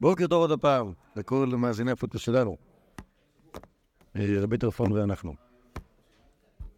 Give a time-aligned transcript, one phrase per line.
[0.00, 2.56] בוקר טוב עוד הפעם, לכל מאזיני הפודקאסט שלנו.
[4.16, 5.34] אה, רבי טרפון ואנחנו.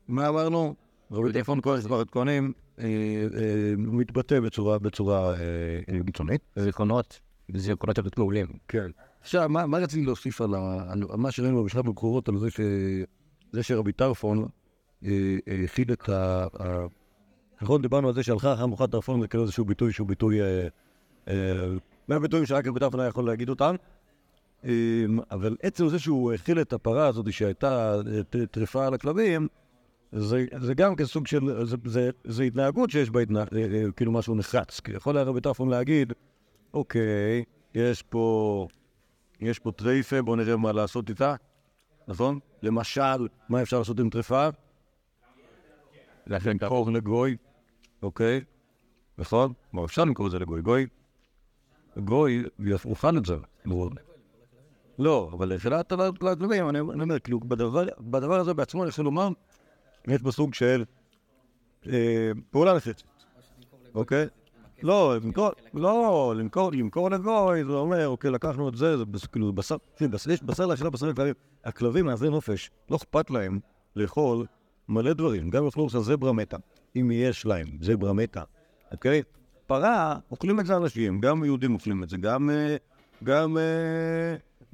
[0.08, 0.74] מה אמרנו?
[1.10, 1.60] רבי טרפון
[2.10, 6.40] כהנים, אה, אה, מתבטא בצורה, בצורה אה, קיצונית.
[6.56, 7.20] זיכרונות,
[7.54, 8.46] זיכרונות יותר מעולים.
[8.68, 8.90] כן.
[9.20, 10.50] עכשיו, מה, רציתי להוסיף על,
[11.16, 12.34] מה שראינו בשלב המקורות, על
[13.52, 14.48] זה, שרבי טרפון
[15.04, 15.10] אה,
[15.48, 16.08] אה, הכיל את.
[16.08, 16.46] ה-
[17.62, 20.38] נכון, דיברנו על זה שהלכה אחר מוחת טרפון זה כאילו איזשהו ביטוי שהוא ביטוי...
[22.08, 22.64] מהביטויים שרק
[22.98, 23.74] היה יכול להגיד אותם.
[24.64, 24.70] אה,
[25.30, 27.96] אבל עצם זה שהוא הכיל את הפרה הזאת שהייתה
[28.50, 29.48] טריפה על הכלבים,
[30.12, 34.12] זה, זה גם כסוג של, זה, זה, זה התנהגות שיש בה התנה, אה, אה, כאילו
[34.12, 34.80] משהו נחרץ.
[34.80, 36.12] כי יכול היה רבי טרפון להגיד,
[36.74, 37.44] אוקיי,
[37.74, 38.66] יש פה,
[39.40, 41.34] יש פה טרייפה, בואו נראה מה לעשות איתה,
[42.08, 42.38] נכון?
[42.62, 44.48] למשל, מה אפשר לעשות עם טריפה?
[46.26, 47.36] למכור לגוי,
[48.02, 48.40] אוקיי?
[49.18, 49.52] נכון?
[49.72, 50.62] מה אפשר למכור את זה לגוי?
[50.62, 50.86] גוי,
[52.04, 53.34] גוי יאכל את זה.
[54.98, 59.28] לא, אבל לחילת הכלבים, אני אומר, כאילו, בדבר, הזה בעצמו, אני יכול לומר,
[60.08, 60.84] יש בו סוג של
[61.86, 63.02] אה, פעולה נחרצת,
[63.94, 64.26] אוקיי?
[64.82, 69.76] לא, למכור, לא, למכור, למכור לגוי, זה אומר, אוקיי, לקחנו את זה, זה כאילו בשר,
[70.00, 71.34] בס- יש בשר לאכילה בשר לכלבים.
[71.64, 73.58] הכלבים מעזי נופש, לא אכפת להם
[73.96, 74.46] לאכול
[74.88, 76.56] מלא דברים, גם יאכלו עכשיו זברה מתה,
[76.96, 78.42] אם יש להם זברה מתה,
[78.92, 79.22] אוקיי?
[79.72, 82.76] פרה, אוכלים את זה אנשים, גם יהודים אוכלים את זה, גם, אה,
[83.24, 83.62] גם אה,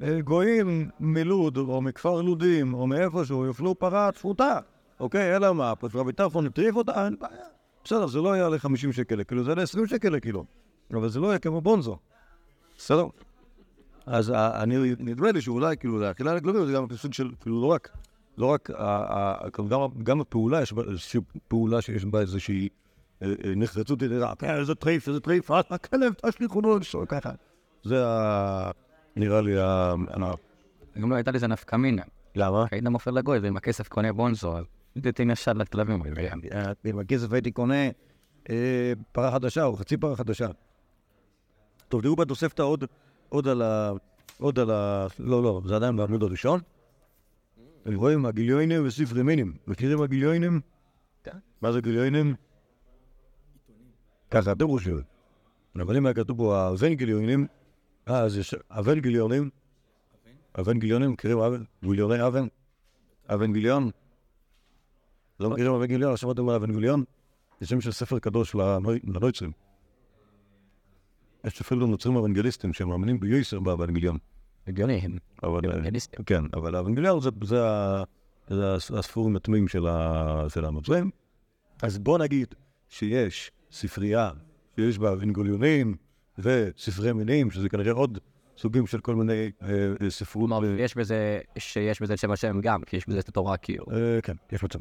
[0.08, 4.58] אה, גויים מלוד, או מכפר לודים, או מאיפשהו, יאכלו פרה צפותה,
[5.00, 5.36] אוקיי?
[5.36, 7.44] אלא מה, פשוט רבי טרפון הטריף אותה, אין בעיה.
[7.84, 10.44] בסדר, זה לא יעלה 50 שקל לקילו, זה יעלה 20 שקל לקילו,
[10.92, 11.98] אבל זה לא יהיה כמו בונזו,
[12.78, 13.06] בסדר?
[14.06, 17.66] אז ה- אני, נדמה לי שאולי, כאילו, האכילה לכלבים זה גם סוג של, כאילו, לא
[17.66, 17.88] רק,
[18.38, 18.74] לא רק, ה-
[19.44, 20.74] ה- כאילו, גם, הפעולה, יש
[21.48, 22.83] פעולה שיש בה איזושהי אה, אה,
[23.56, 27.30] נחרצות, אה, אה, איזה טריף, איזה טריף, אה, הכלב, תשליכו לו, לשאול ככה.
[27.82, 28.04] זה.
[29.16, 29.94] נראה לי ה...
[31.00, 32.02] גם לא הייתה לזה נפקא מינה.
[32.34, 32.66] למה?
[32.70, 34.64] היית מופר לגוי ועם הכסף קונה בונזו, אז
[35.02, 36.02] תתן ישר לכלבים.
[36.52, 37.88] אה, עם הכסף הייתי קונה
[38.50, 40.48] אה, פרה חדשה או חצי פרה חדשה.
[41.88, 42.84] טוב, תראו בתוספתא עוד,
[43.28, 43.92] עוד על ה...
[44.38, 45.06] עוד על ה...
[45.18, 46.60] לא, לא, זה עדיין בעמוד הראשון.
[47.94, 49.54] רואים, הגיליונים וספרי מינים.
[49.66, 50.60] מכירים הגיליונים?
[51.24, 51.38] כן.
[51.62, 52.34] מה זה גיליונים?
[54.34, 55.00] ככה אתם חושבים.
[55.76, 57.46] אבל אם היה כתוב פה אבן גיליונים,
[58.08, 58.54] אה, אז יש.
[58.70, 59.50] אבן גיליונים,
[61.12, 61.38] מכירים?
[61.82, 62.44] גיליוני אבן?
[63.52, 63.90] גיליון?
[65.40, 66.00] לא מכירים?
[66.00, 67.04] לא שמעתם על אבן גיליון?
[67.60, 69.52] זה שם של ספר קדוש לנוי- לנויצרים.
[71.44, 74.18] יש אפילו נוצרים אוונגליסטים שמאמינים ביוסר באוונגליון.
[74.66, 75.18] הגיוני, הם.
[75.42, 76.24] אוונגליסטים.
[76.24, 81.10] כן, אבל האוונגליון זה, הספורים הטמאים של, ה- של הנוצרים.
[81.82, 82.54] אז בוא נגיד
[82.88, 84.30] שיש ספרייה
[84.76, 85.94] שיש בה אוונגליונים
[86.38, 88.18] וספרי מינים, שזה כנראה עוד
[88.58, 89.68] סוגים של כל מיני אה,
[90.02, 90.50] אה, ספרות.
[90.50, 93.84] כלומר, יש בזה, שיש בזה שם השם גם, כי יש בזה את התורה כאילו.
[93.92, 94.78] אה, כן, יש מצב.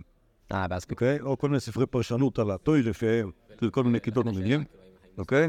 [0.52, 1.20] אה, ואז אוקיי?
[1.22, 3.32] או כל מיני ספרי פרשנות על הטוירה שהם,
[3.72, 4.64] כל מיני כיתות מילים,
[5.18, 5.48] אוקיי?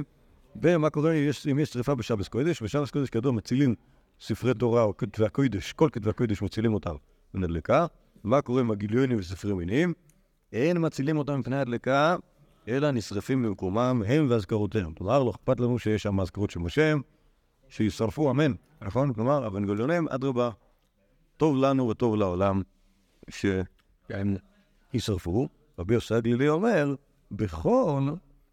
[0.63, 3.75] ומה קורה יש- אם יש שרפה בשבס קודש, בשבס קודש כידוע מצילים
[4.21, 6.95] ספרי תורה או כתבי הקודש, כל כתבי הקודש מצילים אותם
[7.35, 7.87] מפני הדלקה.
[8.25, 9.93] מה קורה עם הגיליונים וספרי מינים?
[10.53, 12.17] אין מצילים אותם מפני הדלקה,
[12.69, 14.95] אלא נשרפים במקומם הם ואזכרותיהם.
[14.95, 16.95] כלומר, לא אכפת לנו שיש שם אזכרות של משה,
[17.69, 18.53] שישרפו, אמן,
[18.83, 19.13] נכון?
[19.13, 20.51] כלומר, אבנגליונים, אדרבה,
[21.37, 22.63] טוב לנו וטוב לעולם
[23.29, 24.37] שהם
[24.95, 25.49] יישרפו.
[25.79, 26.95] רבי יוסי הגלילי אומר,
[27.31, 28.09] בכל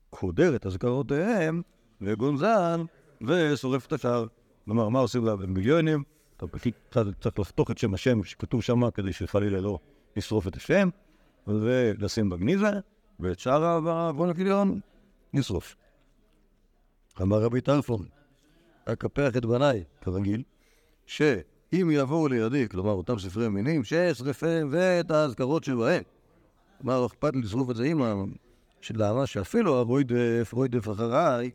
[0.09, 1.61] קודר את אזכרותיהם
[2.01, 2.81] וגונזן
[3.21, 4.25] ושורף את השאר.
[4.65, 6.03] כלומר, מה עושים לאבנגליונים?
[6.37, 6.73] אתה פשוט
[7.21, 9.79] צריך לחתוך את שם השם שכתוב שם כדי שחלילה לא
[10.17, 10.89] נשרוף את השם,
[11.47, 12.71] ולשים בגניזה,
[13.21, 14.79] ואת שאר האבנגליון
[15.33, 15.75] נשרוף.
[17.21, 18.05] אמר רבי טרפון,
[18.85, 20.43] אקפח את בניי, כרגיל,
[21.05, 26.03] שאם יבואו לידי, כלומר אותם ספרי מינים, שאשרפם ואת האזכרות שבהם.
[26.81, 28.13] מה לא אכפת לי לשרוף את זה עם ה...
[28.93, 31.51] למה שאפילו הרוידף, רוידף אחריי,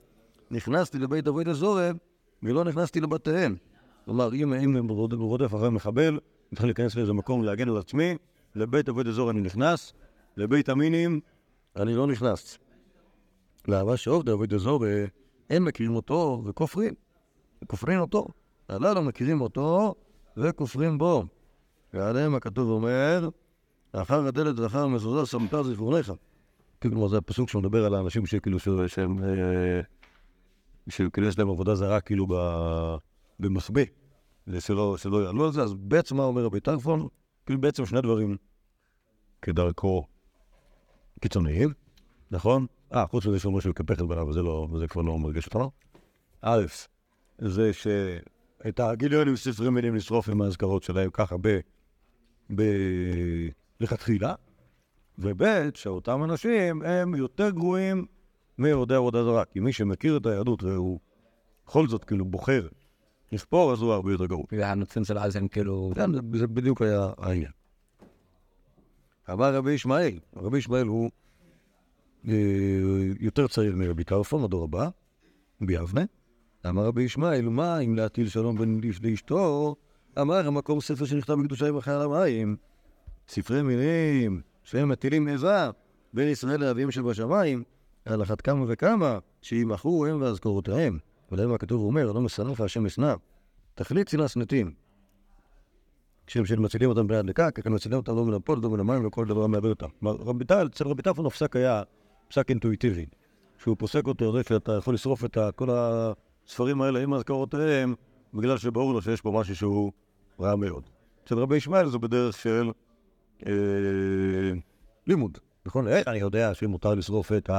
[0.50, 1.96] נכנסתי לבית אבוי דזורם
[2.42, 3.56] ולא נכנסתי לבתיהם.
[4.04, 8.16] כלומר, אם, הם רוד- רודף אחרי מחבל, אני צריך להיכנס לאיזה מקום להגן על עצמי,
[8.54, 9.92] לבית אבוי דזורם אני נכנס,
[10.36, 11.20] לבית המינים
[11.76, 12.58] אני לא נכנס.
[13.68, 14.88] למה שעובדי אבוי דזורם,
[15.50, 16.94] הם מכירים אותו וכופרים.
[17.66, 18.26] כופרים אותו.
[18.68, 19.94] הללו מכירים אותו
[20.36, 21.24] וכופרים בו.
[21.94, 23.28] ועליהם הכתוב אומר,
[23.92, 26.12] אחר הדלת ואחר המזוזה שמת זיכרוניך.
[26.82, 29.80] כלומר, זה הפסוק שמדבר על האנשים שכאילו, שהם, אה,
[30.88, 32.96] שכאילו יש להם עבודה זרה כאילו ב-
[33.40, 33.82] במחבא,
[34.48, 37.08] ושלא שלא יעלו על זה, אז בעצם מה אומר רבי טרפון?
[37.46, 38.36] כאילו בעצם שני דברים
[39.42, 40.04] כדרכו
[41.20, 41.72] קיצוניים,
[42.30, 42.66] נכון?
[42.94, 45.70] אה, חוץ מזה שאומרים שהוא יקפח את בניו, וזה לא, כבר לא מרגש אותנו.
[46.42, 46.64] א',
[47.38, 51.58] זה שאת הגיליונים ספרי מילים לשרוף עם האזכרות שלהם ככה ב...
[52.54, 52.62] ב...
[53.80, 54.34] לכתחילה,
[55.18, 55.42] וב'
[55.74, 58.06] שאותם אנשים הם יותר גרועים
[58.58, 61.00] מיורדי עבודה זרה, כי מי שמכיר את היהדות והוא
[61.66, 62.68] בכל זאת כאילו בוחר
[63.32, 64.44] לכפור, אז הוא הרבה יותר גרוע.
[64.52, 65.92] והנוצרים של אז הם כאילו...
[65.94, 67.50] כן, זה בדיוק היה העניין.
[69.32, 71.10] אמר רבי ישמעאל, רבי ישמעאל הוא
[72.28, 72.34] אה,
[73.20, 74.88] יותר צעיר מרבי טרפון, הדור הבא,
[75.60, 76.04] ביבנה.
[76.68, 79.74] אמר רבי ישמעאל, מה אם להטיל שלום בין איש לאשתו?
[80.20, 82.56] אמר המקום ספר שנכתב בקדושה עם החייל המים.
[83.28, 85.70] ספרי מילים שהם מטילים איבה
[86.12, 87.62] בין ישראל לאביהם שבשמיים,
[88.04, 90.98] על אחת כמה וכמה שימחו הם ואזכורותיהם.
[91.32, 93.14] ולהם הכתוב אומר, לא מסנף השם אשנא.
[93.74, 94.85] תכלית שנאה שנאתים.
[96.26, 99.10] כשהם שמצילים אותם ביד לקק, כאן מצילים אותם לא מן הפול, לא מן המים, לא
[99.10, 99.86] כל דבר מאבד אותם.
[100.00, 101.82] כלומר, אצל רבי טרפון הפסק היה
[102.28, 103.06] פסק אינטואיטיבי,
[103.58, 107.94] שהוא פוסק אותו, זה שאתה יכול לשרוף את כל הספרים האלה עם הזכרותיהם,
[108.34, 109.92] בגלל שברור לו שיש פה משהו שהוא
[110.40, 110.82] רע מאוד.
[111.24, 112.70] אצל רבי ישמעאל זה בדרך של
[113.46, 113.52] אה,
[115.06, 115.88] לימוד, נכון?
[115.88, 117.50] איך אני יודע שמותר לשרוף את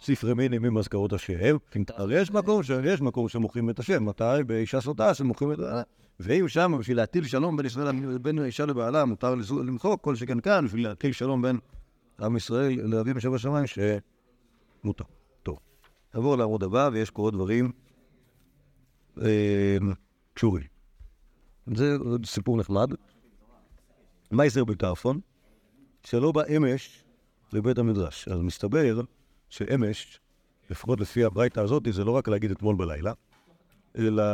[0.00, 1.56] הספרי מינים עם הזכרות השם?
[1.88, 2.70] הרי יש מקום, ש...
[2.84, 4.24] יש מקום שמוכרים את השם, מתי?
[4.46, 5.58] באישה סוטה שמוכרים את
[6.20, 10.64] ואם שם בשביל להטיל שלום בין ישראל, בין האישה לבעלה, מותר למחוק, כל שכן כאן,
[10.64, 11.58] בשביל להטיל שלום בין
[12.20, 15.04] עם ישראל לאביו משב השמיים, שמותר.
[15.42, 15.58] טוב.
[16.14, 17.72] נעבור לעמוד הבא, ויש פה עוד דברים
[19.22, 19.76] אה,
[20.34, 20.64] קשורים.
[21.74, 22.90] זה סיפור נחמד.
[24.30, 25.20] מה יעשה רבי טרפון?
[26.04, 27.04] שלא בא אמש
[27.52, 28.28] לבית המדרש.
[28.28, 29.00] אז מסתבר
[29.48, 30.20] שאמש,
[30.70, 33.12] לפחות לפי הברייתא הזאת, זה לא רק להגיד אתמול בלילה,
[33.98, 34.24] אלא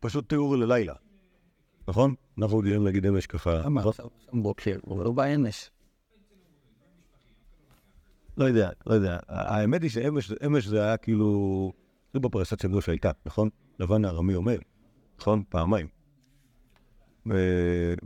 [0.00, 0.94] פשוט תיאור ללילה.
[1.88, 2.14] נכון?
[2.38, 3.66] אנחנו יודעים להגיד אמש ככה.
[3.66, 4.08] אמר, נכון?
[4.32, 5.70] בוקר, הוא לא באמש.
[8.36, 9.18] לא יודע, לא יודע.
[9.28, 11.72] האמת היא שאמש אמש זה היה כאילו...
[12.14, 13.48] זה בפרשת שבוע שהייתה, נכון?
[13.78, 14.58] לבן הארמי אומר,
[15.20, 15.42] נכון?
[15.48, 15.86] פעמיים.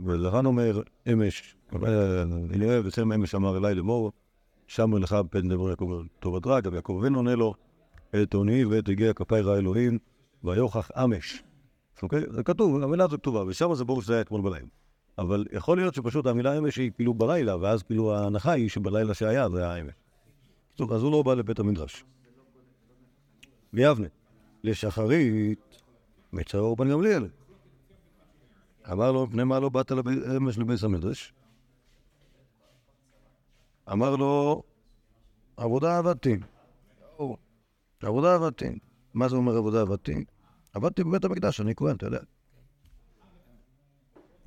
[0.05, 0.81] ולבן אומר,
[1.13, 1.55] אמש,
[2.53, 4.11] אני אוהב, בצלם אמש אמר אליי לאמור,
[4.67, 7.53] שמר לך פן דבר יעקב טובתך, גם יעקב אבינו עונה לו,
[8.23, 9.97] את עוני ואת הגיע כפי רע אלוהים,
[10.43, 11.43] ויוכח אמש.
[12.01, 12.21] אוקיי?
[12.29, 14.67] זה כתוב, המילה הזו כתובה, ושם זה ברור שזה היה אתמול בלילה.
[15.17, 19.49] אבל יכול להיות שפשוט המילה אמש היא כאילו בלילה, ואז כאילו ההנחה היא שבלילה שהיה
[19.49, 19.93] זה היה אמש.
[20.91, 22.05] אז הוא לא בא לבית המדרש.
[23.73, 24.07] ביבנה,
[24.63, 25.79] לשחרית,
[26.33, 27.27] מצאו בן גמליאל.
[28.91, 29.91] אמר לו, מפני מה לא באת
[30.37, 31.33] אמש לבית המדרש?
[33.91, 34.63] אמר לו,
[35.57, 36.37] עבודה עבדתי.
[38.01, 38.79] עבודה עבדתי.
[39.13, 40.25] מה זה אומר עבודה עבדתי?
[40.73, 42.19] עבדתי בבית המקדש, אני כהן, אתה יודע.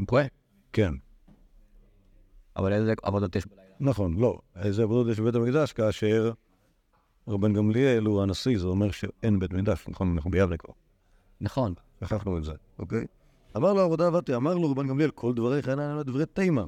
[0.06, 0.28] כהן.
[0.72, 0.94] כן.
[2.56, 3.62] אבל איזה עבודות יש בלילה?
[3.80, 4.38] נכון, לא.
[4.56, 6.32] איזה עבודות יש בבית המקדש כאשר
[7.28, 10.12] רבן גמליאל הוא הנשיא, זה אומר שאין בית מקדש, נכון?
[10.14, 10.74] אנחנו ביבנה כבר.
[11.40, 11.74] נכון.
[12.00, 13.06] שכחנו את זה, אוקיי?
[13.56, 16.64] אמר לו עבודה עבדתי, אמר לו רבן גמליאל, כל דבריך אינם אלא דברי תימה,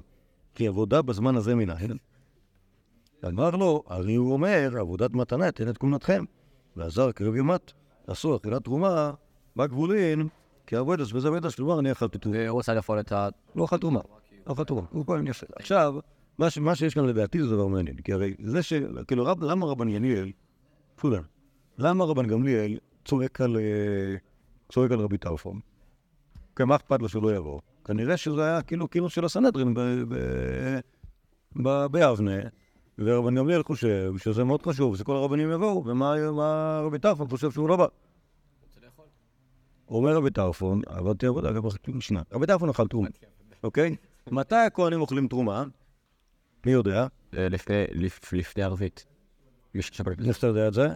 [0.54, 1.98] כי עבודה בזמן הזה מנהל.
[3.26, 6.24] אמר לו, הרי הוא אומר, עבודת מתנה תן את כהונתכם,
[6.76, 7.72] ועזר קרב יומת,
[8.06, 9.12] עשו אכילת תרומה
[9.58, 10.28] בגבולין,
[10.66, 12.38] כי עבודס וזה בטח כלומר אני אכלתי תרומה.
[12.38, 13.28] והוא רוצה לפעול את ה...
[13.56, 14.00] לא אכל תרומה,
[14.46, 15.46] לא אכל תרומה, הוא כהן יפה.
[15.56, 15.94] עכשיו,
[16.38, 18.72] מה שיש כאן לדעתי זה דבר מעניין, כי הרי זה ש...
[19.06, 20.32] כאילו, למה רבן גמליאל,
[20.96, 21.22] פולן,
[21.78, 24.16] למה רבן גמליאל צועק על אה,
[24.72, 25.60] צועק על רבי טרפון?
[26.56, 27.60] כי מה אכפת לו שהוא לא יבוא?
[27.84, 29.74] כנראה שזה היה כאילו כאילו של הסנהדרין
[31.92, 32.38] ביבנה,
[32.98, 37.68] ורבן גמליאל חושב שזה מאוד חשוב, שכל הרבנים יבואו, ומה מה רבי טרפון חושב שהוא
[37.68, 37.86] לא בא.
[39.90, 42.22] אומר רבי טרפון, עבדתי עבודה, גם אכלתי משנה.
[42.32, 43.08] רבי טרפון אכל תרומה,
[43.62, 43.96] אוקיי?
[44.30, 45.64] מתי הכהנים אוכלים תרומה?
[46.66, 47.06] מי יודע?
[47.36, 49.06] אה, לפני- לפ- לפני ערבית.
[50.28, 50.88] איך אתה יודע את זה?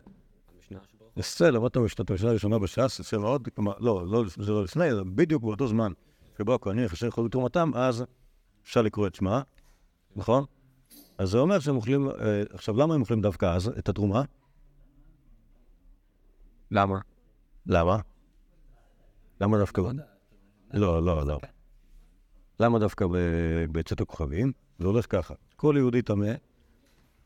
[1.20, 5.04] אסצל, למדת במשנת המשנה הראשונה בש"ס, אצל מאוד, כלומר, לא, לא, זה לא לפני, זה
[5.04, 5.92] בדיוק באותו זמן
[6.38, 8.04] שבו הכהנים יחסר לאכול תרומתם, אז
[8.64, 9.42] אפשר לקרוא את שמה,
[10.16, 10.44] נכון?
[11.18, 12.14] אז זה אומר שהם אוכלים, אה,
[12.52, 14.22] עכשיו, למה הם אוכלים דווקא אז את התרומה?
[16.70, 16.98] למה?
[17.66, 17.98] למה?
[19.42, 19.82] למה דווקא...
[20.72, 21.38] לא, לא, לא.
[22.60, 23.06] למה דווקא
[23.72, 24.52] בצאת הכוכבים?
[24.78, 25.34] זה הולך ככה.
[25.56, 26.32] כל יהודי טמא,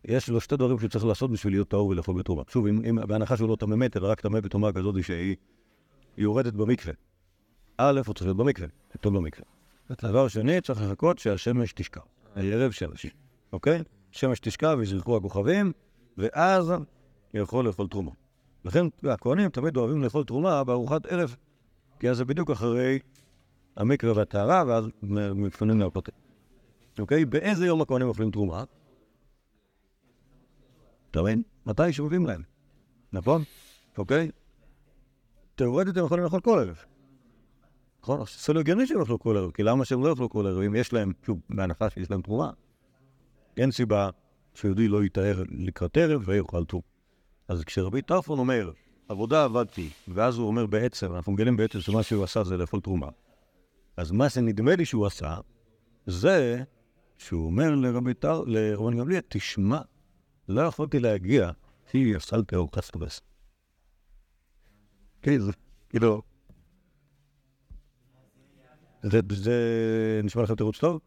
[0.04, 2.42] יש לו שתי דברים שהוא צריך לעשות בשביל להיות טהור ולאכול בתרומה.
[2.48, 5.36] שוב, אם, אם, בהנחה שהוא לא טמא מת, אלא רק טמא בטומאה כזאת שהיא
[6.16, 6.92] היא יורדת במקווה.
[7.78, 8.68] א', הוא צריך להיות במקווה,
[9.00, 9.44] טוב במקווה.
[10.02, 12.00] דבר שני, צריך לחכות שהשמש תשקע.
[12.36, 13.06] ערב שמש,
[13.52, 13.82] אוקיי?
[14.10, 15.72] שמש תשקע ויזרחו הכוכבים,
[16.18, 16.72] ואז
[17.34, 18.10] יכול לאכול תרומה.
[18.64, 21.36] לכן הכהנים תמיד אוהבים לאכול תרומה בארוחת ערב,
[21.98, 22.98] כי אז זה בדיוק אחרי
[23.76, 24.88] המקווה והטהרה, ואז
[25.34, 26.08] מתפנים להפות.
[26.98, 27.24] אוקיי?
[27.24, 28.64] באיזה יום הכהנים אוכלים תרומה?
[31.10, 31.42] אתה מבין?
[31.66, 32.42] מתי שמביאים להם,
[33.12, 33.42] נכון?
[33.98, 34.30] אוקיי?
[35.54, 36.84] תיאורטית הם יכולים לאכול כל ערב.
[38.02, 38.20] נכון?
[38.44, 40.62] זה לא הגיוני שהם יאכלו כל ערב, כי למה שהם לא יאכלו כל ערב?
[40.62, 42.50] אם יש להם, שוב, בהנחה שיש להם תרומה,
[43.56, 44.10] אין סיבה
[44.54, 46.82] שיהודי לא יטהר לקראת ערב ויאכל טור.
[47.48, 48.70] אז כשרבי טרפון אומר,
[49.08, 53.08] עבודה עבדתי, ואז הוא אומר בעצם, אנחנו מגלים בעצם שמה שהוא עשה זה לאכול תרומה,
[53.96, 55.36] אז מה שנדמה לי שהוא עשה,
[56.06, 56.62] זה
[57.18, 59.80] שהוא אומר לרבי טר, לרבן גמליאל, תשמע,
[60.48, 61.50] לא יכולתי להגיע,
[61.90, 63.20] כי אסלתי ארוחת סטרס.
[65.22, 65.52] כן, זה,
[65.88, 66.22] כאילו...
[69.02, 71.00] זה, זה נשמע לכם תירוץ טוב?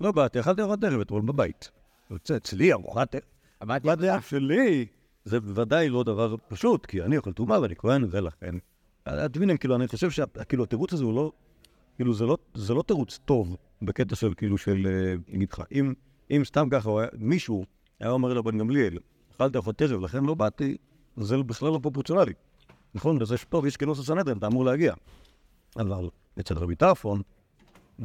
[0.00, 1.70] לא באתי, אכלתי ארוחת ערב אתמול בבית.
[2.36, 3.24] אצלי ארוחת ערב.
[3.62, 3.88] אמרתי,
[4.22, 4.86] שלי,
[5.24, 8.54] זה בוודאי לא דבר פשוט, כי אני אוכל תרומה ואני כהן, ולכן...
[9.02, 11.32] אתם מבינים, כאילו, אני חושב שכאילו, התירוץ הזה הוא לא...
[11.96, 14.86] כאילו, זה לא, זה לא תירוץ טוב בקטע של, כאילו, של...
[14.86, 15.94] אה, נגיד לך, אם,
[16.30, 17.64] אם סתם ככה מישהו
[18.00, 18.98] היה אומר לבן גמליאל,
[19.36, 20.76] אכלתי ארוחת ערב, לכן לא באתי,
[21.16, 22.32] זה בכלל לא פרופורציונלי.
[22.94, 23.22] נכון?
[23.22, 24.94] וזה טוב, יש כינוס הסנהדרין, אתה אמור להגיע.
[25.76, 26.08] אבל
[26.40, 27.22] אצל רבי טרפון,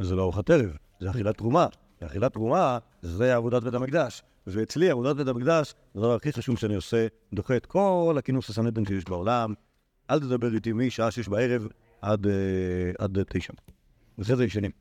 [0.01, 1.67] זה לא ארוחת ערב, זה אכילת תרומה.
[1.99, 4.23] אכילת תרומה זה עבודת בית המקדש.
[4.47, 8.85] ואצלי עבודת בית המקדש, זה הדבר הכי חשוב שאני עושה, דוחה את כל הכינוס הסנהדרין
[8.85, 9.53] שיש בעולם.
[10.09, 11.67] אל תדבר איתי משעה שש בערב
[12.01, 13.53] עד, אה, עד תשע.
[14.17, 14.71] ואחרי זה ישנים,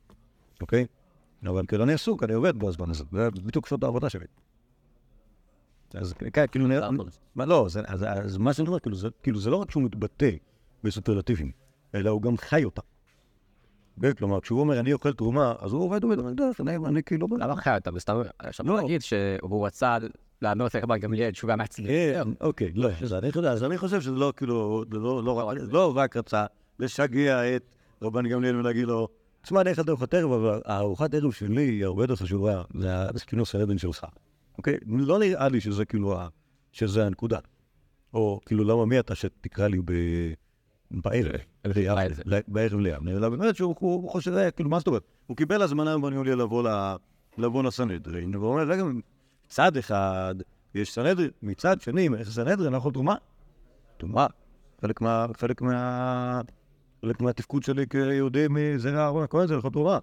[0.60, 0.86] אוקיי?
[1.46, 4.26] אבל כאילו אני עסוק, אני עובד בזמן הזה, זה בדיוק שעות העבודה שלי.
[5.94, 6.14] אז
[6.50, 6.88] כאילו נראה...
[7.34, 10.30] מה, לא, אז, מה שאני אומר, כאילו זה, כאילו זה לא רק שהוא מתבטא
[10.84, 11.50] בסופרלטיבים,
[11.94, 12.82] אלא הוא גם חי אותה.
[14.18, 17.26] כלומר, כשהוא אומר, אני אוכל תרומה, אז הוא עובד עובד, אני אני, כאילו...
[17.38, 17.90] למה חי אותה?
[17.90, 18.76] בסתם, אפשר לא.
[18.76, 19.98] להגיד שהוא רצה
[20.42, 21.54] לענות לרבן גמליאל תשובה.
[21.86, 25.58] כן, אוקיי, לא, אז אני חושב- אז אני חושב שזה לא, כאילו, לא- לא רק-
[25.70, 26.46] לא רק רצה
[26.78, 27.62] לשגע את
[28.02, 29.08] רבן גמליאל ולהגיד לו,
[29.42, 33.48] תשמע, אני אכלתי ארוחת ערב, אבל הארוחת ערב שלי היא הרבה יותר חשובה, זה הכינוס
[33.48, 34.04] הסנהדרין שלך,
[34.58, 34.76] אוקיי?
[34.86, 36.14] לא נראה לי שזה כאילו,
[36.72, 37.38] שזה הנקודה.
[38.14, 40.32] או כאילו, למה מי אתה שתקרא לי ב-
[40.90, 42.12] בערב, בערב.
[42.24, 43.08] ל- בערב לים?
[43.08, 45.02] אלא באמת שהוא הוא- הוא חושב, אה, כאילו, מה זאת אומרת?
[45.26, 46.34] הוא קיבל הזמנה מבני יוליה
[47.38, 48.82] לבוא לסנהדרין, והוא אומר, רגע,
[49.46, 50.34] מצד אחד
[50.74, 53.14] יש סנהדרין, מצד שני, איך סנהדרין, אנחנו תרומה.
[53.96, 54.26] תרומה.
[54.80, 55.26] חלק מה...
[55.36, 56.40] חלק מה...
[57.02, 59.98] חלק מהתפקוד שלי כיהודי מזרע אהרון הכהן זה לאכול תרומה.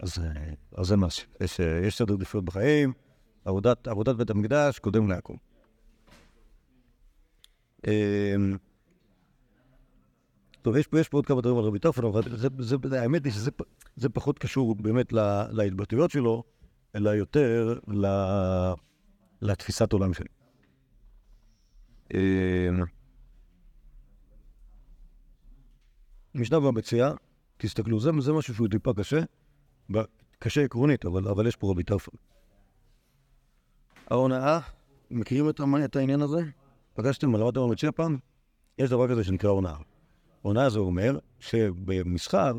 [0.00, 0.94] אז, אה, אז זה.
[1.40, 2.92] יש, אה, יש סדר עדיפויות בחיים,
[3.44, 5.34] עבודת, עבודת בית המקדש קודם להכל.
[10.66, 13.02] טוב, יש פה, יש פה עוד כמה דברים על רבי טרפון, אבל זה, זה, זה,
[13.02, 16.44] האמת היא שזה פחות קשור באמת לה, להתבטאויות שלו,
[16.94, 18.06] אלא יותר ל,
[19.42, 20.28] לתפיסת עולם שלי.
[22.14, 22.18] אמ,
[26.34, 27.12] משנה במציאה,
[27.56, 29.20] תסתכלו, זה, זה משהו שהוא טיפה קשה,
[30.38, 32.14] קשה עקרונית, אבל, אבל יש פה רבי טרפון.
[34.10, 34.58] ההונאה,
[35.10, 35.48] מכירים
[35.84, 36.40] את, העניין הזה?
[36.94, 38.18] פגשתם, למדתם במציאה פעם?
[38.78, 39.95] יש דבר כזה שנקרא הונאה.
[40.46, 42.52] הונאה זה אומר שבמסחר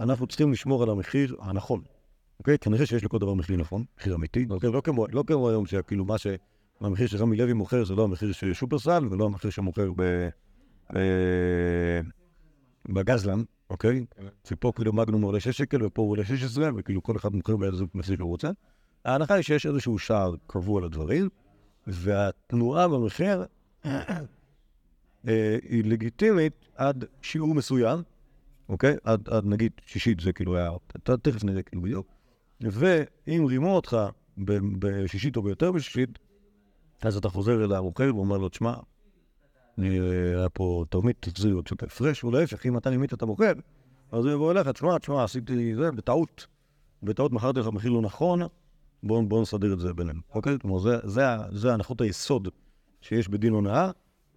[0.00, 1.82] אנחנו צריכים לשמור על המחיר הנכון.
[2.38, 2.58] אוקיי?
[2.58, 4.46] כנראה שיש לכל דבר מחיר נכון, מחיר אמיתי.
[4.50, 4.70] אוקיי?
[4.72, 8.52] לא, כמו, לא כמו היום שכאילו מה שהמחיר שרמי לוי מוכר זה לא המחיר של
[8.52, 10.28] שופרסל ולא המחיר שמוכר ב...
[12.88, 14.04] בגזלן, אוקיי?
[14.44, 17.84] שפה כאילו מגנום עולה 6 שקל ופה הוא עולה 16 וכאילו כל אחד מוכר באיזה
[17.94, 18.50] מחיר שהוא רוצה.
[19.04, 21.28] ההנחה היא שיש איזשהו שער קבוע לדברים
[21.86, 23.44] והתנועה במחיר
[25.24, 28.02] היא לגיטימית עד שיעור מסוים,
[28.68, 28.96] אוקיי?
[29.04, 30.70] עד, עד נגיד שישית זה כאילו היה,
[31.02, 32.06] ת- תכף נראה כאילו בדיוק.
[32.60, 33.96] ואם רימו אותך
[34.78, 36.18] בשישית או ביותר בשישית,
[37.02, 38.74] אז אתה חוזר אל המוכר ואומר לו, תשמע,
[39.78, 39.84] אה,
[40.38, 43.52] היה פה תרמית, תחזיר עוד קצת הפרש, או להפך, אם אתה רימית את המוכר,
[44.12, 46.46] אז הוא יבוא אליך, תשמע, תשמע, עשיתי זה בטעות.
[47.02, 48.40] בטעות מכרתי לך מחיר לא נכון,
[49.02, 50.58] בואו בוא נסדר את זה בינינו, אוקיי?
[50.58, 50.78] כלומר,
[51.52, 52.48] זה הנחות היסוד
[53.00, 53.90] שיש בדין הונאה,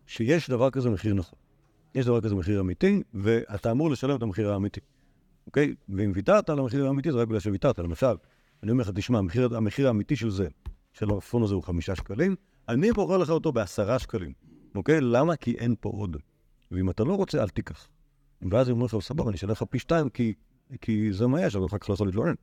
[0.08, 1.40] שיש דבר כזה מחיר נכון.
[1.96, 4.80] יש דבר כזה מחיר אמיתי, ואתה אמור לשלם את המחיר האמיתי,
[5.48, 5.74] אוקיי?
[5.90, 7.80] ואם ויתרת על המחיר האמיתי, זה רק בגלל שוויתרת.
[7.80, 8.16] למשל,
[8.64, 10.48] אני אומר לך, תשמע, המחיר, המחיר האמיתי של זה,
[10.94, 12.36] של הרפון הזה הוא חמישה שקלים,
[12.70, 14.34] אני מוכר לך אותו בעשרה שקלים,
[14.76, 15.02] אוקיי?
[15.02, 15.36] למה?
[15.36, 16.18] כי אין פה עוד.
[16.72, 17.88] ואם אתה לא רוצה, אל תיקח.
[18.52, 20.34] ואז הם אומרים לך, סבבה, אני אשלם לך פי שתיים, כי,
[20.82, 22.34] כי זה מה יש, אבל אחר כך לא יכול להתלונן.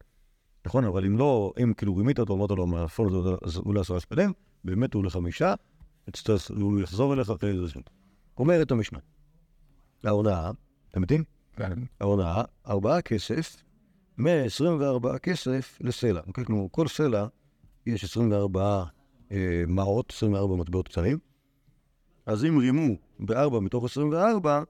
[0.67, 4.33] נכון, אבל אם לא, אם כאילו רימית אותו, אמרת לו, מהפון הזה הוא לעשרה שקלים,
[4.65, 5.55] באמת הוא לחמישה,
[6.49, 7.85] הוא יחזור אליך אחרי איזה שנים.
[8.39, 8.99] אומרת המשנה,
[10.05, 10.51] ההונאה,
[10.91, 11.25] אתם יודעים?
[12.01, 13.63] ההונאה, ארבעה כסף,
[14.19, 16.21] 124 כסף לסלע.
[16.27, 16.45] אוקיי?
[16.45, 17.27] כלומר, כל סלע
[17.87, 18.85] יש 24
[19.33, 21.19] אה, מעות, 24 מטבעות קטנים.
[22.27, 24.63] אז אם רימו בארבע מתוך 24,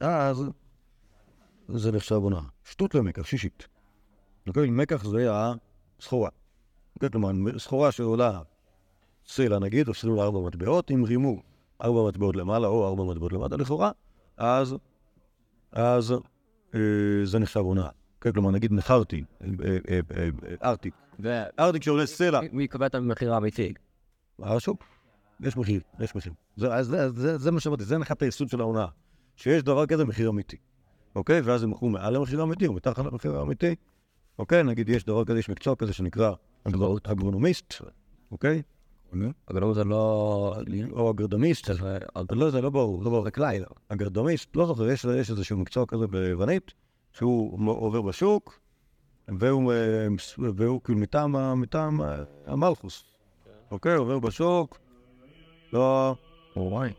[0.00, 0.44] אז
[1.68, 2.42] זה נחשב הונאה.
[2.64, 3.68] שטות למקח, שישית.
[4.48, 4.70] אוקיי?
[4.70, 6.30] מקח זה הסחורה.
[6.94, 7.10] אוקיי?
[7.10, 8.40] כלומר, סחורה שעולה
[9.34, 11.42] סלע נגיד, 24 מטבעות, אם רימו
[11.82, 13.90] ארבע מטבעות למעלה או ארבע מטבעות למטה לכאורה,
[14.36, 14.76] אז,
[15.72, 16.14] אז
[16.74, 16.80] אה,
[17.24, 17.88] זה נחשב הונאה.
[18.20, 19.48] כן, כלומר, נגיד מכרתי אה,
[19.90, 20.28] אה, אה,
[20.62, 20.94] ארטיק,
[21.58, 23.74] ארטיק שעולה סלע, מי קובע את המחיר האמיתי?
[24.42, 24.84] השוק,
[25.40, 26.32] יש מחיר, יש מחיר.
[26.56, 28.86] זה, מה שאמרתי, זה נחת היסוד של ההונאה.
[29.36, 30.56] שיש דבר כזה מחיר אמיתי,
[31.14, 31.40] אוקיי?
[31.40, 33.74] ואז הם מכרו מעל המחיר האמיתי או מתחת למחיר האמיתי,
[34.38, 34.62] אוקיי?
[34.62, 36.32] נגיד יש דבר כזה, יש מקצוע כזה שנקרא
[36.64, 37.74] אגר- אגרונומיסט,
[38.32, 38.62] אוקיי?
[39.50, 40.56] אבל זה לא...
[40.90, 41.70] או אגרדמיסט,
[42.30, 43.26] לא, זה לא ברור, לא ברור.
[43.26, 46.72] חקלאי, אגרדמיסט, לא זוכר, יש, יש איזשהו מקצוע כזה ביוונית,
[47.12, 48.58] שהוא עובר בשוק,
[49.38, 50.06] והוא, אה,
[50.84, 50.98] כאילו
[51.56, 52.00] מטעם,
[52.46, 53.04] המלכוס,
[53.70, 53.94] אוקיי?
[53.94, 54.78] עובר בשוק,
[55.72, 56.14] לא,
[56.56, 56.90] וואי.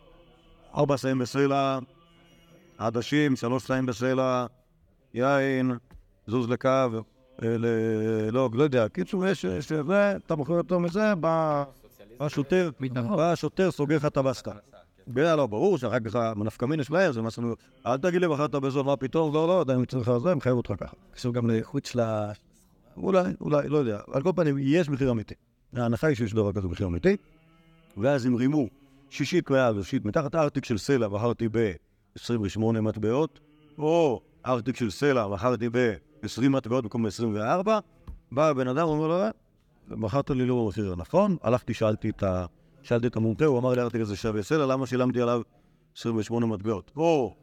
[0.75, 1.79] ארבע שאים בסלע,
[2.77, 4.45] עדשים, שלוש שאים בסלע,
[5.13, 5.71] יין,
[6.27, 6.69] זוז לקו,
[7.43, 7.57] אה,
[8.31, 11.63] לא, לא יודע, קיצור, יש, יש, זה, אתה מוכר יותר מזה, בא
[12.23, 12.69] בא שוטר,
[13.15, 14.51] בא השוטר, סוגר לך את הבסטה.
[15.07, 17.55] בגלל לא, ברור שאחר כך הנפקא מינה שלהם זה מה שאנחנו...
[17.85, 20.95] אל תגיד לי מכרת בזול, מה פתאום, לא, לא, אם צריך זה, מחייב אותך ככה.
[21.11, 22.31] קשור גם לאיכות של ה...
[22.97, 23.99] אולי, אולי, לא יודע.
[24.13, 25.33] על כל פנים, יש מחיר אמיתי.
[25.75, 27.17] ההנחה היא שיש דבר כזה מחיר אמיתי,
[27.97, 28.67] ואז הם רימו
[29.09, 33.39] שישית מעל ושישית מתחת ארטיק של סלע, מכרתי ב-28 מטבעות,
[33.77, 37.69] או ארטיק של סלע, מכרתי ב-20 מטבעות במקום ב-24,
[38.31, 39.29] בא הבן אדם, אומר לו, "אה,
[39.87, 42.45] מכרת לי לא במחיר הנכון, הלכתי, שאלתי את, ה...
[42.83, 45.41] שאלתי את המומחה, הוא אמר לי, ארטיק הזה שווה סלע, למה שילמתי עליו
[45.97, 46.91] 28 מטבעות?
[46.95, 47.35] או,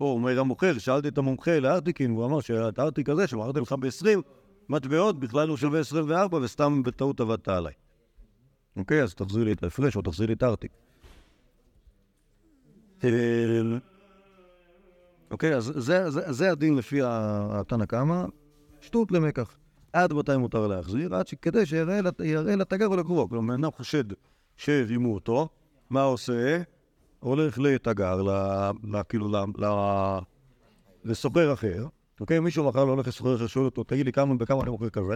[0.00, 4.22] או, אומר המוכר, שאלתי את המומחה לארטיקים, הוא אמר שאת הארטיק הזה, שמכרתי לך ב-20
[4.68, 7.72] מטבעות, בכלל הוא שווה 24, וסתם בטעות עבדת עליי.
[8.76, 10.72] אוקיי, אז תחזיר לי את ההפרש, או תחזיר לי את הארטיק.
[13.04, 13.10] אה,
[15.30, 18.24] אוקיי, אז זה, זה, זה הדין לפי התנא קמא,
[18.80, 19.56] שטות למקח.
[19.92, 21.14] עד מתי מותר להחזיר?
[21.14, 23.28] עד שכדי שיראה לת- יראה לתגר ולקרובו.
[23.28, 24.04] כלומר, אדם חושד
[24.56, 25.48] שהרימו אותו,
[25.90, 26.62] מה עושה?
[27.20, 28.18] הולך לתגר,
[29.08, 29.28] כאילו,
[31.04, 31.86] לסוחר אחר,
[32.20, 32.40] אוקיי?
[32.40, 35.14] מישהו מחר לא הולך לסוחר אחר, שואל אותו, תגיד לי כמה, בכמה אני מוכר כזה?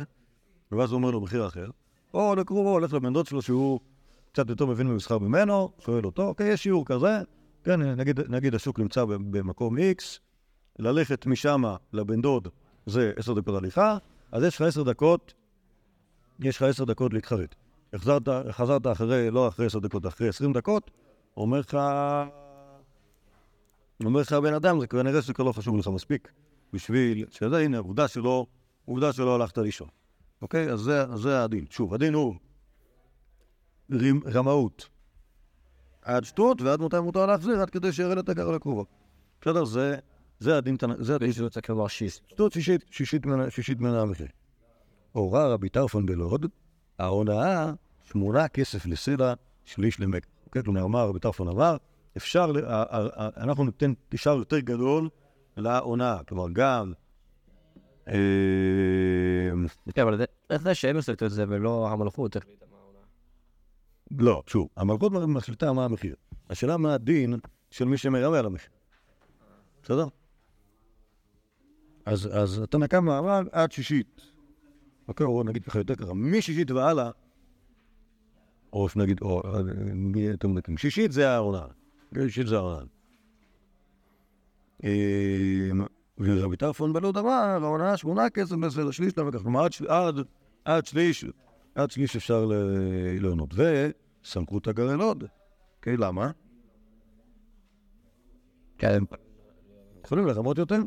[0.73, 1.67] ואז הוא אומר לו מחיר אחר.
[2.15, 3.81] או לקרובו, הולך לבן דוד שלו שהוא
[4.33, 7.19] קצת יותר מבין במסחר ממנו, שואל אותו, אוקיי, יש שיעור כזה,
[7.65, 10.03] כן, נגיד, נגיד השוק נמצא במקום X,
[10.79, 12.49] ללכת משם לבן דוד
[12.87, 13.99] זה עשר דקות הליכה,
[14.33, 15.35] אז יש לך עשר דקות,
[16.41, 17.55] יש לך עשר דקות להתחרט.
[17.93, 20.91] החזרת, חזרת אחרי, לא אחרי עשר דקות, אחרי עשרים דקות,
[21.37, 21.79] אומר לך,
[24.05, 26.33] אומר לך הבן אדם, זה כנראה שזה כבר לא חשוב לך מספיק
[26.73, 28.47] בשביל שזה, הנה, עובדה שלא,
[28.85, 29.89] עובדה שלא הלכת לישון.
[30.43, 30.73] אוקיי?
[30.73, 31.65] אז זה, אז זה הדין.
[31.71, 32.35] שוב, הדין הוא
[33.93, 34.89] רימ, רמאות
[36.03, 38.87] עד שטות, ועד מתי מותר להחזיר, עד כדי שיראה לתגר לקרובו.
[39.41, 39.65] בסדר?
[39.65, 39.99] זה,
[40.43, 42.23] זה הדין, תנ- זה הדין זה יוצא כבר שיסט.
[42.29, 44.27] שטות שישית, שישית מנה, המחיר.
[45.13, 46.47] הורה רבי טרפון בלוד,
[46.99, 47.73] ההונאה
[48.05, 50.27] שמונה כסף לסלע, שליש למק.
[50.47, 50.63] אוקיי?
[50.63, 51.77] כלומר, אמר רבי טרפון אמר,
[52.17, 52.53] אפשר,
[53.37, 55.09] אנחנו ניתן שער יותר גדול
[55.57, 56.25] להונאה.
[56.29, 56.93] כלומר, גם...
[58.09, 58.15] אה,
[59.95, 60.25] כן, אבל
[60.59, 62.37] זה שהם עושים את זה ולא המלכות?
[64.19, 66.15] לא, שוב, המלכות מחליטה מה המחיר.
[66.51, 67.35] השאלה מה הדין
[67.71, 68.71] של מי שמרמה על המחיר.
[69.83, 70.07] בסדר?
[72.07, 74.21] אז, אז התנא קמא אמר עד שישית.
[75.09, 77.11] אוקיי, או נגיד ככה יותר ככה, משישית והלאה,
[78.73, 79.63] או נגיד, או אה,
[79.95, 81.67] מי יותר מדקים, שישית זה ההונאה.
[82.15, 82.85] שישית זה ההונאה.
[84.85, 85.71] אה,
[86.19, 87.31] ורבי טרפון בלוד אמר,
[87.63, 89.13] ההונאה שמונה כסף בסדר, שליש.
[89.43, 90.15] כלומר, עד, של- עד,
[90.65, 91.25] עד שליש,
[91.75, 93.55] עד שליש אפשר ל- להונות.
[94.25, 95.25] וסמכות הגרלוד.
[95.77, 96.31] אוקיי, למה?
[98.79, 99.03] כן.
[100.05, 100.81] יכולים לרמות יותר?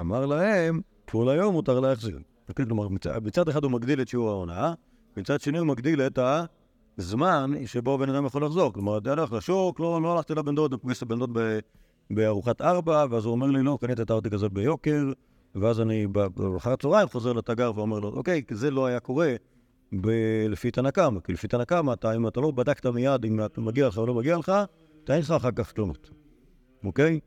[0.00, 2.18] אמר להם, כל היום מותר להחזיר.
[2.56, 2.88] כלומר,
[3.22, 4.72] מצד, אחד הוא מגדיל את שיעור ההונאה,
[5.16, 6.18] מצד שני הוא מגדיל את
[6.98, 8.72] הזמן שבו בן אדם יכול לחזור.
[8.72, 11.38] כלומר, אתה הולך לשוק, לא, לא הלכתי לבן דוד, פגשתי בן דוד
[12.10, 15.12] בארוחת ארבע, ואז הוא אומר לי, לא, קנית את הארטיק הזה ביוקר,
[15.54, 19.34] ואז אני באחר הצהריים חוזר לתגר ואומר לו, אוקיי, זה לא היה קורה
[20.00, 23.98] ב- לפי קמא, כי לפי תנא קמא, אם אתה לא בדקת מיד אם מגיע לך
[23.98, 24.52] או לא מגיע לך,
[25.04, 26.10] אתה אין לך אחר כך תלונות,
[26.84, 27.20] אוקיי?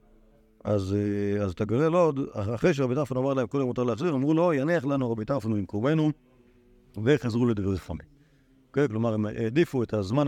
[0.64, 4.14] אז, אה, אז אתה גולה לו, אחרי שרבי טרפון אמר להם, כל יום מותר להחזיר,
[4.16, 6.12] אמרו לו, יניח לנו רבי טרפון במקומנו,
[7.04, 8.08] וחזרו לדברי חכמים.
[8.68, 8.88] אוקיי?
[8.88, 10.26] כלומר, הם העדיפו את הזמן,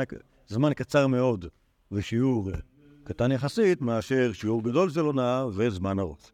[0.48, 1.45] זמן קצר מאוד
[1.91, 2.52] ושיעור
[3.04, 6.32] קטן יחסית, מאשר שיעור גדול של הונאה וזמן ארוך.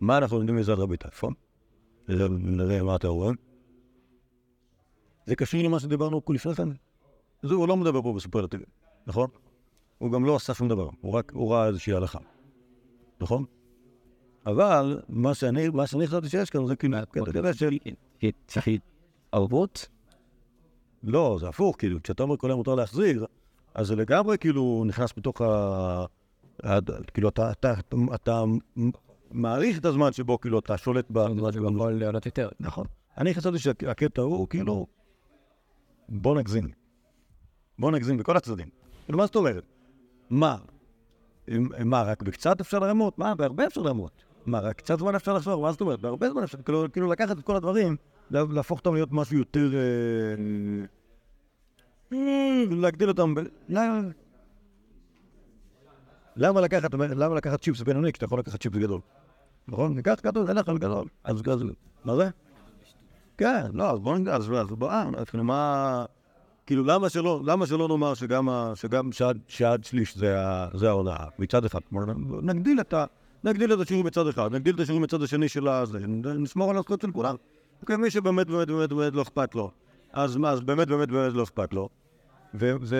[0.00, 1.32] מה אנחנו לומדים על רבי טרפון?
[2.08, 3.30] נראה- מה אתה רואה.
[5.26, 6.68] זה קשור למה שדיברנו לפני כן.
[7.42, 8.66] זה, הוא לא מדבר פה בסופרלטיבים,
[9.06, 9.30] נכון?
[9.98, 12.18] הוא גם לא עשה שום דבר, הוא רק הוא ראה איזושהי הלכה.
[13.20, 13.44] נכון?
[14.46, 17.78] אבל מה שאני, מה שאני חשבתי שיש כאן זה כאילו כזה של...
[18.46, 18.68] צריך
[19.32, 19.88] ערבות?
[21.02, 23.26] לא, זה הפוך, כאילו, כשאתה אומר כל היום מותר להחזיר,
[23.74, 26.04] אז זה לגמרי כאילו נכנס בתוך ה...
[27.14, 27.74] כאילו אתה, אתה,
[28.14, 28.44] אתה,
[29.30, 31.18] מעריך את הזמן שבו כאילו אתה שולט ב...
[31.52, 32.48] זה יכול לעלות יותר.
[32.60, 32.86] נכון.
[33.18, 34.86] אני חשבתי שהקטע הוא כאילו,
[36.08, 36.68] בוא נגזים.
[37.78, 38.68] בוא נגזים בכל הצדדים.
[39.08, 39.64] מה זאת אומרת?
[40.30, 40.56] מה?
[41.84, 43.18] מה, רק בקצת אפשר לרמות?
[43.18, 44.10] מה, בהרבה אפשר לרמות.
[44.46, 45.62] מה, רק קצת זמן אפשר לחזור?
[45.62, 46.00] מה זאת אומרת?
[46.00, 47.96] בהרבה זמן אפשר, כאילו, כאילו לקחת את כל הדברים,
[48.30, 49.70] לה- להפוך אותם להיות משהו יותר...
[49.74, 49.80] אה,
[52.12, 53.40] אה, להגדיל אותם ב...
[56.36, 59.00] למה- לקחת, למה לקחת צ'יפס בינוני כשאתה יכול לקחת צ'יפס גדול?
[59.68, 59.96] נכון?
[59.96, 61.06] ניקח גדול, אין לך גדול.
[61.24, 61.42] אז
[62.04, 62.30] מה זה?
[63.38, 66.04] כן, לא, אז בוא נגיד, אז בוא, אה, כאילו מה...
[66.68, 70.88] כאילו, למה שלא, למה שלא נאמר שגם, ה- שגם שעד, שעד שליש זה, ה- זה
[70.88, 71.78] ההונאה, מצד אחד.
[71.90, 73.04] כלומר, נגדיל את ה...
[73.44, 75.98] נגדיל את השיעור מצד אחד, נגדיל את השיעור מצד השני של הזה,
[76.38, 77.34] נשמור על הזכויות של כולם.
[77.82, 79.70] אוקיי, מי שבאמת באמת באמת באמת לא אכפת לו,
[80.12, 81.88] אז מה, אז באמת באמת באמת לא אכפת לו.
[82.54, 82.72] ו...
[82.82, 82.96] ו...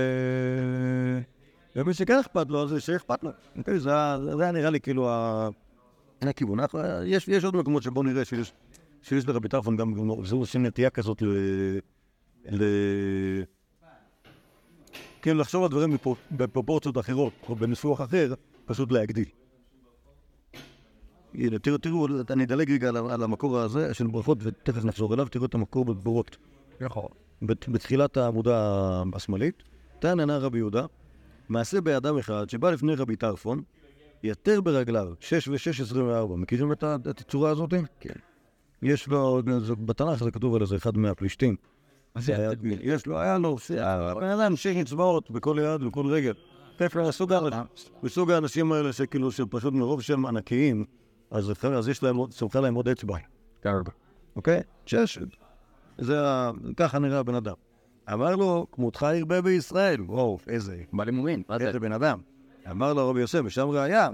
[1.77, 3.31] ומי שכן אכפת לו, אז שאכפת לו.
[3.59, 3.91] אוקיי, זה,
[4.37, 5.49] זה היה נראה לי כאילו ה...
[6.23, 6.61] הכיוון.
[6.61, 8.53] אנחנו- יש, עוד מקומות שבו נראה שיש,
[9.29, 12.63] לרבי טרפון גם, זו נטייה כזאת ל...
[15.29, 18.35] כן, לחשוב על דברים בפר- בפרופורציות אחרות, או בניסוח אחר,
[18.67, 19.25] פשוט להגדיל.
[21.35, 25.45] הנה, תראו, תראו, אני אדלג רגע על, המקור הזה של ברכות, ותכף נחזור אליו, תראו
[25.45, 26.37] את המקור בבורות.
[26.81, 27.09] נכון.
[27.43, 29.63] בת- בתחילת העמודה השמאלית,
[30.05, 30.87] נא רבי יהודה,
[31.49, 33.63] מעשה באדם אחד שבא לפני רבי טרפון,
[34.23, 36.37] יתר ברגליו, שש ושש עשרים וארבע.
[36.37, 37.75] מכירים את הצורה הזאת?
[38.01, 38.19] כן.
[38.83, 39.43] יש לו,
[39.85, 41.57] בתנ"ך זה כתוב על איזה אחד מהפלישתים.
[42.37, 42.51] היה-
[42.81, 43.57] יש לו, היה לו,
[44.21, 46.33] בן אדם שש אצבעות בכל יד ובכל רגל.
[47.09, 47.59] מסוג האנשים-
[48.03, 50.85] מסוג האנשים האלה שכאילו, שפשוט מרוב שהם ענקיים,
[51.31, 51.53] אז
[51.89, 53.17] יש להם, עוד- צומחה להם עוד אצבע.
[54.37, 54.61] אוקיי?
[54.87, 55.19] שש.
[55.99, 56.17] זה.
[56.77, 57.55] ככה נראה הבן אדם.
[58.13, 60.01] אמר לו, כמותך ירבה בישראל.
[60.01, 61.67] וואו, איזה, מומין, מה זה?
[61.69, 62.19] איזה בן אדם.
[62.71, 64.09] אמר לו רבי יוסף, ושם ראיה.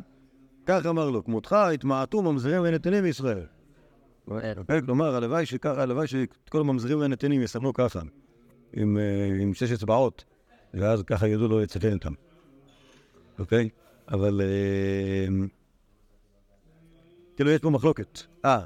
[0.67, 3.47] כך אמר לו, כמותך התמעטו ממזרים ונתינים בישראל.
[4.29, 4.83] אוקיי?
[4.85, 8.01] כלומר, הלוואי שככה, הלוואי שאת כל הממזרים והנתינים יסמנו ככה,
[8.73, 10.25] עם, אה, עם שש אצבעות,
[10.75, 12.13] ואז ככה ידעו לו לצטט אותם.
[13.39, 13.69] אוקיי?
[14.09, 14.41] אבל...
[14.41, 15.47] אה,
[17.37, 18.21] כאילו, יש פה מחלוקת.
[18.45, 18.61] אה,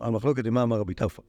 [0.00, 1.22] המחלוקת היא מה אמר רבי טרפה.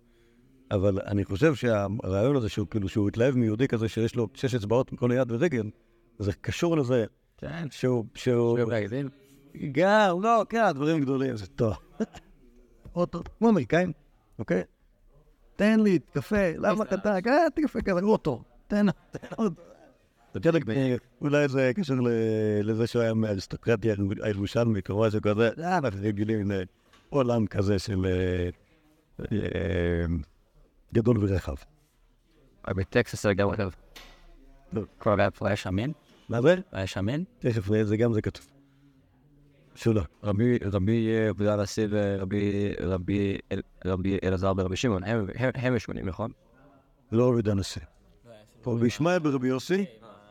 [0.71, 4.93] אבל אני חושב שהרעיון הזה שהוא כאילו שהוא התלהב מיהודי כזה שיש לו שש אצבעות
[4.93, 5.69] מכל יד ורגל,
[6.19, 7.05] זה קשור לזה
[7.37, 7.67] כן.
[7.71, 8.05] שהוא...
[8.15, 8.59] שהוא...
[8.59, 9.09] ברגלים.
[9.71, 11.73] גם, לא, כן, דברים גדולים, זה טוב.
[12.95, 13.91] אוטו, כמו אמריקאים,
[14.39, 14.63] אוקיי?
[15.55, 17.21] תן לי קפה, למה קטן?
[17.21, 18.85] כן, קפה כזה, אוטו, תן,
[19.37, 19.61] אוטו.
[21.21, 21.97] אולי זה קשור
[22.63, 26.51] לזה שהוא היה מהאריסטוקרטיה הירושלמית או משהו כזה, אה, אנחנו רגילים
[27.11, 28.49] לעולם כזה של אה,
[29.31, 30.05] אה,
[30.93, 31.55] גדול ורחב.
[32.67, 33.33] בטקסס זה.
[34.73, 34.85] טוב.
[34.99, 35.91] כבר היה שמן?
[36.29, 36.55] מה זה?
[36.71, 37.23] היה שמן?
[37.39, 38.54] תכף, זה גם זה כתוב.
[39.75, 40.01] שולה.
[40.23, 43.37] רבי, רבי עובדיה הנשיא ורבי רבי
[43.85, 46.31] רבי אלעזר ברבי שמעון, הם- הם הם שמונים, נכון?
[47.11, 47.79] לא רבי דנסי.
[48.67, 49.85] רבי ישמעאל ברבי יוסי,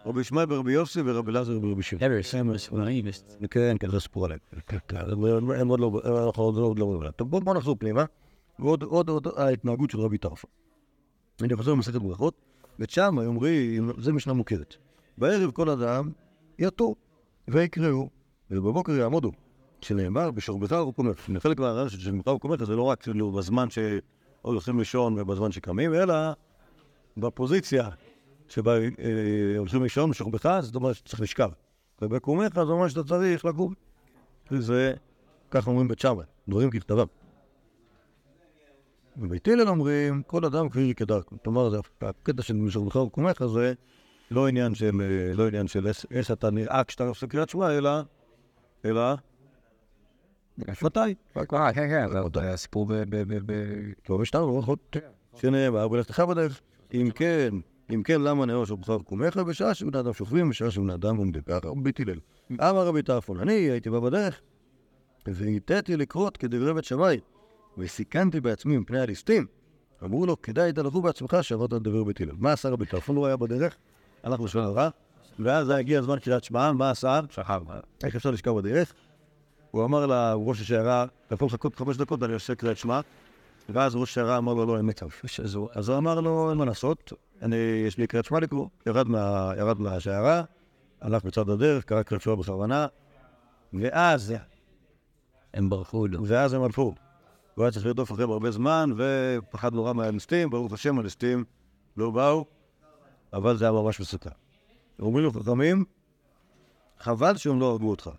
[0.07, 2.13] רבי ישמעאל ברבי יוסי ורבי אלעזר ברבי שמעון.
[2.13, 4.41] הם שמונים, יש- כן, כן, זה סיפור עליהם.
[4.67, 4.97] כן, כן,
[5.61, 7.11] הם עוד לא, אנחנו עוד לא- עוד לא.
[7.11, 8.05] טוב, בואו בואו נחזור פנימה.
[8.59, 10.49] ועוד עוד עוד ההתנהגות של רבי טרפה.
[11.43, 12.35] אני חוזר למסכת ברכות,
[12.79, 14.75] ושם אומרים, זה משנה מוכרת.
[15.19, 16.11] בערב כל אדם
[16.59, 16.97] יתור
[17.49, 18.09] ויקראו,
[18.51, 19.33] ובבוקר יעמודו.
[19.81, 21.31] שנאמר, בשוכבך וקומך.
[21.39, 26.15] חלק מהרעיון של שוכבך וקומך זה לא רק כאילו בזמן שהולכים לישון ובזמן שקמים, אלא
[27.17, 27.89] בפוזיציה
[28.49, 28.89] שבה אה,
[29.59, 31.51] הולכים לישון בשוכבך, זאת אומרת שצריך לשכב.
[32.03, 33.75] ובקומך זה אומר שאתה צריך לקום.
[34.51, 34.95] זה,
[35.51, 37.07] ככה אומרים בית שמאי, דברים ככתבם.
[39.17, 41.37] בבית הלל אומרים, כל אדם כפי כדרכו.
[41.45, 43.73] כלומר, הקטע של משוכבך וקומך זה
[44.31, 45.45] לא עניין של, אה, לא
[45.87, 47.91] איך- איך אתה נראה כשאתה עושה קריאת שמע, אלא,
[48.85, 49.15] אלא,
[50.59, 51.15] מתי?
[51.37, 52.93] אה, כן, כן, זה עוד היה סיפור ב...
[52.93, 54.97] ב- ב- ב- טוב, יש לנו ברכות
[55.37, 56.61] שנאמר, ולכתך בדרך.
[56.95, 57.55] אם כן,
[57.95, 61.43] אם כן, למה נאמר שוכבך וקומך בשעה שבני אדם שוכבים, בשעה שבני אדם עומדים.
[61.43, 62.19] ככה בית הלל.
[62.53, 64.41] אמר רבי טרפון, אני הייתי בא בדרך,
[65.27, 67.21] והיטאתי לקרות כדברי בית שמאי,
[67.79, 69.47] וסיכנתי בעצמי מפני הליסטים.
[70.05, 72.33] אמרו לו, כדאי תלכו בעצמך שעברת על דברי בית הלל.
[72.39, 73.17] מה עשה רבי טרפון?
[73.17, 73.77] הוא היה בדרך,
[74.23, 74.89] הלך לשון הרע,
[75.39, 77.21] ואז הגיע הזמן קריאת שמע, מה עשה?
[77.31, 77.63] שכב.
[78.05, 78.93] איך אפשר לשכב בדרך?
[79.71, 83.01] הוא אמר לראש השיירה, יכול לחכות חמש דקות, אני עושה קריאת שמע.
[83.69, 85.07] ואז ראש השיירה אמר לו, לא, אין מצב.
[85.75, 87.13] אז הוא אמר לו, אין מה לעשות,
[87.87, 88.69] יש לי קריאת שמע לקרוא.
[88.87, 90.43] ירד, מה, ירד מהשיירה,
[91.01, 92.87] הלך בצד הדרך, קרא קריאת שמע בכוונה,
[93.73, 94.35] ואז,
[95.55, 96.27] הם ברחו לו.
[96.27, 96.95] ואז הם הלכו.
[97.55, 101.45] הוא היה צריך לרדוף אחריהם הרבה זמן, ופחד נורא מהליסטים, ברוך השם, הליסטים
[101.97, 102.45] לא באו,
[103.33, 104.44] אבל זה היה ממש מסוכן.
[104.99, 105.85] אומרים לו חכמים,
[106.99, 108.11] חבל שהם לא הרגו אותך.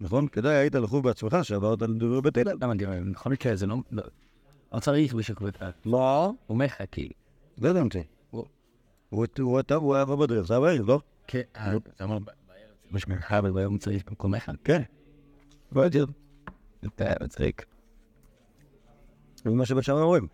[0.00, 0.28] נכון?
[0.28, 2.56] כדאי היית לחוב בעצמך שעברת על דברי בית הלל.
[2.60, 3.76] למה, תראה, בכל מקרה זה לא...
[3.90, 4.02] לא
[4.72, 5.70] לא צריך בשקול אחד.
[5.84, 6.26] מה?
[6.46, 7.14] הוא לך, כאילו.
[7.58, 8.02] לא ידעתי.
[8.30, 8.46] הוא-
[9.96, 11.00] היה בדרך, זה היה בערב, לא?
[11.26, 14.54] כן, אה, אתה אומר, בערב יש מרחב, וביום צריך במקום אחד.
[14.64, 14.82] כן.
[15.72, 16.10] בערב.
[16.86, 17.66] אתה מצחיק.
[19.44, 20.26] זה מה שבית שמאי אומרים.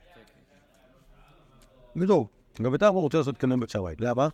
[1.96, 2.30] בדיוק.
[2.62, 3.94] גם בית"ר הוא רוצה לעשות קנה בית שמאי.
[3.98, 4.28] למה?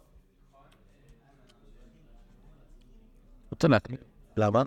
[3.61, 3.99] רוצה להקריא.
[4.37, 4.63] למה?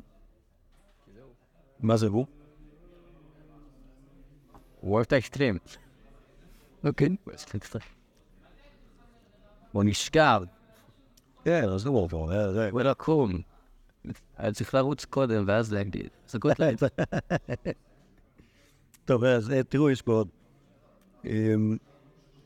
[1.79, 2.25] מה זה הוא?
[4.81, 5.57] הוא אוהב את האקסטרים.
[6.83, 7.15] אוקיי.
[9.71, 10.41] הוא נשכב,
[11.43, 11.95] כן, אז הוא
[12.29, 13.31] זה- זה- הוא לקום.
[14.37, 15.73] היה צריך לרוץ קודם ואז
[16.59, 16.75] להם.
[19.05, 20.27] טוב, אז אה, תראו, יש פה עוד.
[21.25, 21.77] אמ,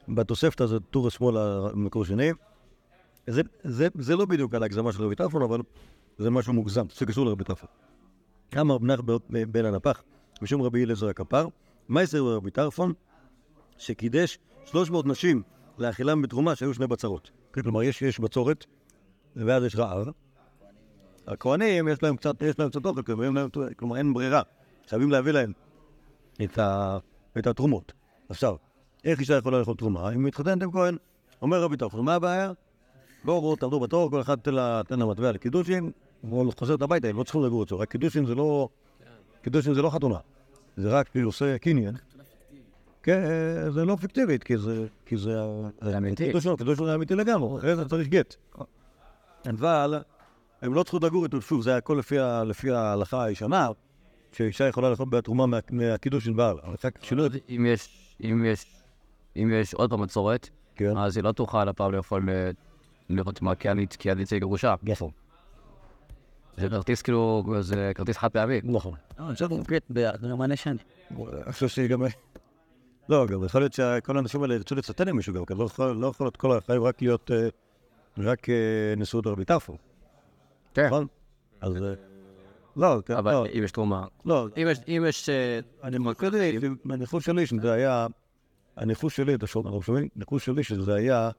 [0.07, 2.29] בתוספתא זה טור השמאל המקור שני.
[3.27, 3.41] זה,
[4.15, 5.59] לא בדיוק על ההגזמה של רבי טרפון, אבל
[6.17, 7.69] זה משהו מוגזם, זה קשור לרבי טרפון.
[8.59, 9.17] אמר רב נחמן
[9.51, 10.03] בן הנפח,
[10.41, 11.47] בשם רבי אליעזר הכפר,
[11.87, 12.93] מה יעשה רבי טרפון?
[13.77, 15.41] שקידש 300 נשים
[15.77, 17.31] לאכילם בתרומה שהיו שני בצרות.
[17.53, 18.65] כלומר, יש, יש בצורת,
[19.35, 20.07] ואז יש רעב.
[21.27, 23.01] הכהנים, יש להם קצת, יש להם קצת אוכל,
[23.77, 24.41] כלומר, אין ברירה.
[24.89, 25.51] חייבים להביא להם
[26.43, 26.97] את, ה,
[27.37, 27.93] את התרומות.
[28.29, 28.55] עכשיו,
[29.03, 30.09] איך אישה יכולה לאכול תרומה?
[30.09, 30.97] אם מתחתנת עם כהן,
[31.41, 32.51] אומר רבי טרפון, מה הבעיה?
[33.23, 34.53] בואו, בואו, תעמדו בתור, כל אחד תן
[34.99, 35.91] לה מטבע לקידושין,
[36.23, 38.69] והוא חוזרת הביתה, הם לא צריכים לגור אצלו, רק קידושין זה לא,
[39.41, 40.17] קידושין זה לא חתונה,
[40.77, 41.95] זה רק כאילו עושה קניין.
[43.03, 43.21] כן,
[43.69, 45.35] זה לא פיקטיבית, כי זה, כי זה,
[45.81, 46.25] זה אמיתי.
[46.27, 48.35] קידושין, זה אמיתי לגמרי, אחרי זה צריך גט.
[49.49, 50.03] אבל
[50.61, 51.99] הם לא צריכות לגור איתו, שוב, זה הכל
[52.47, 53.69] לפי, ההלכה הישנה,
[54.31, 56.33] שאישה יכולה לאכול בתרומה מה- מהקידושין.
[56.39, 57.27] אבל שלא...
[57.49, 57.89] אם יש,
[58.23, 58.65] אם יש,
[59.37, 60.97] אם יש עוד פעם מצורת, כן.
[60.97, 62.49] אז היא לא תוכל הפעם לאכול אה,
[63.09, 63.85] לראות מה כי אני
[64.39, 64.75] גרושה.
[64.83, 65.11] נכון.
[66.57, 68.61] זה כרטיס כאילו, זה כרטיס חד פעמי.
[68.63, 68.93] נכון.
[69.17, 70.77] עכשיו הוא קריט במענה שני.
[71.11, 72.01] אני חושב שגם...
[73.09, 75.91] לא, גם יכול להיות שכל האנשים האלה ירצו לצטט עם מישהו גם, כי לא יכול
[75.91, 77.31] לא יכול להיות כל החיים רק להיות...
[77.31, 77.47] אה,
[78.17, 79.77] רק אה, נשואות טרפו,
[80.73, 80.85] כן.
[80.85, 81.07] נכון?
[81.61, 81.83] אז...
[81.83, 81.93] אה,
[82.75, 84.05] לא, כן, אבל לא, אם יש תרומה.
[84.25, 85.29] לא, אם יש, אם יש...
[85.83, 88.07] אני מרקד לי, הניחוש שלי שזה היה...
[88.77, 90.07] הניחוש שלי, אתה שומע, אנחנו שומעים?
[90.15, 91.29] הניחוש שלי שזה היה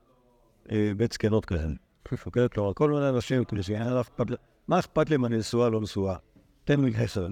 [0.97, 1.73] בית זקנות כאלה.
[2.27, 2.49] אוקיי?
[2.49, 4.27] כלומר, כל מיני אנשים, כאילו, שאין לך אכפת...
[4.69, 6.17] מה אכפת לי אם אני נשואה לא נשואה?
[6.65, 7.27] תן לי חסר.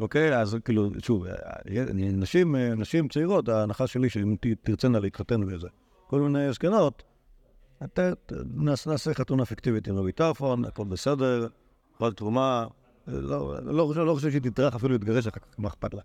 [0.00, 0.38] אוקיי?
[0.38, 1.32] אז כאילו, שוב, אה,
[1.94, 5.68] נשים, אה, נשים צעירות, ההנחה שלי שאם תרצנה להתחתן וזה.
[6.06, 7.02] כל מיני זקנות,
[8.86, 11.46] נעשה חתונה פיקטיבית עם רבי טרפון, הכל בסדר,
[11.98, 12.66] כל תרומה,
[13.08, 16.00] אה, לא לא חושב- לא חושב שהיא תטרח אפילו להתגרש אחר כך, מה אכפת לה?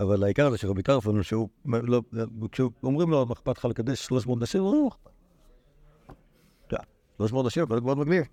[0.00, 1.20] אבל העיקר זה שרבי טרפון,
[1.66, 2.02] לא,
[2.52, 5.12] כשאומרים לו, מה אכפת לך לקדש 300 נשים, הוא "לא,
[7.16, 8.24] 300 נשים, אבל מאוד מגניב.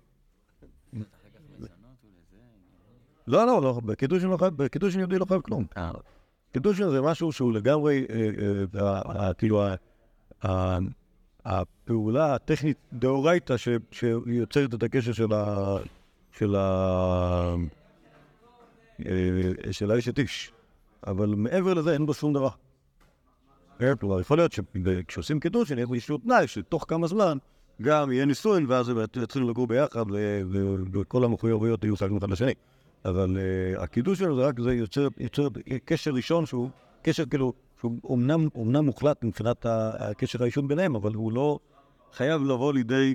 [3.26, 5.64] לא, לא, לא, בקידושין לא בקידושין יהודי לא חייב כלום.
[5.76, 5.90] אה,
[6.52, 9.64] קידושין זה משהו שהוא לגמרי, אה, אה, כאילו,
[11.44, 13.54] הפעולה הטכנית דאורייתא
[13.90, 15.76] שיוצרת את הקשר של ה...
[16.32, 17.54] של ה...
[19.70, 20.52] של האשת איש.
[21.06, 22.48] אבל מעבר לזה אין בו שום דבר.
[24.00, 27.38] כלומר, יכול להיות שכשעושים קידושין יהיה איזשהו תנאי שתוך כמה זמן
[27.82, 30.04] גם יהיה נישואין ואז הם יתחילו לגור ביחד
[30.92, 32.52] וכל המחויבויות יהיו חייבים אחד לשני.
[33.04, 35.48] אבל uh, הקידושין זה רק, זה יוצר, יוצר
[35.84, 36.70] קשר ראשון שהוא
[37.02, 41.58] קשר כאילו, שהוא אומנם, אומנם מוחלט מבחינת הקשר האישון ביניהם, אבל הוא לא
[42.12, 43.14] חייב לבוא לידי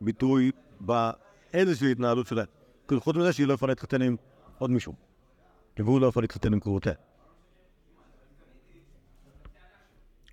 [0.00, 2.46] ביטוי באיזושהי התנהלות שלהם.
[2.88, 4.16] כאילו, חוץ מזה שהיא לא יכולה להתחתן עם
[4.58, 4.94] עוד מישהו.
[5.78, 6.92] והוא לא יכול להתחתן עם קרובותיה.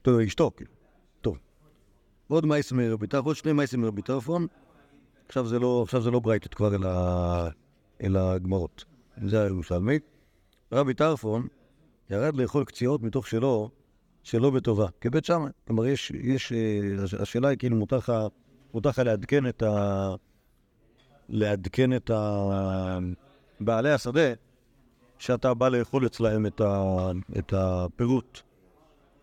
[0.02, 0.81] טוב, אשתו, כאילו.
[2.32, 2.38] טוב.
[2.38, 4.48] עוד מייס מרבי טרפון, עוד שני מייסים מרבי טרפון.
[5.28, 6.90] עכשיו זה לא, עכשיו זה לא ברייתות כבר, אלא,
[8.04, 8.86] אלא גמרות.
[9.26, 10.00] זה הירושלמי.
[10.72, 11.48] רבי טרפון
[12.10, 13.70] ירד לאכול קציעות מתוך שלו,
[14.24, 15.52] שלא בטובה, כבית שמאי.
[15.68, 18.14] כלומר, יש, יש, אה, הש- השאלה היא כאילו, מותר לך,
[18.74, 20.16] מותר לך לעדכן את ה...
[21.30, 22.48] לעדכן את ה...
[23.60, 24.34] בעלי השדה,
[25.18, 27.12] שאתה בא לאכול אצלהם את, ה...
[27.40, 28.40] את הפירוט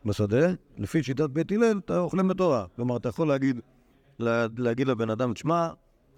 [0.09, 0.47] בשדה,
[0.79, 2.65] לפי שיטת בית הלל, אתה אוכלים בתורה.
[2.77, 3.61] כלומר, אתה יכול להגיד,
[4.19, 5.69] לה, להגיד לבן אדם, תשמע,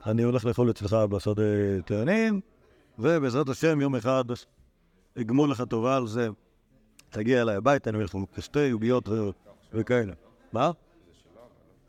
[0.07, 1.43] אני הולך לאכול אצלך בשדה
[1.85, 2.41] תאנים,
[2.99, 4.25] ובעזרת השם יום אחד
[5.21, 6.29] אגמול לך טובה על זה.
[7.11, 9.31] תגיע אליי הביתה, אני הולך לך שתי עוגיות ו-
[9.73, 10.13] וכאלה.
[10.53, 10.71] מה?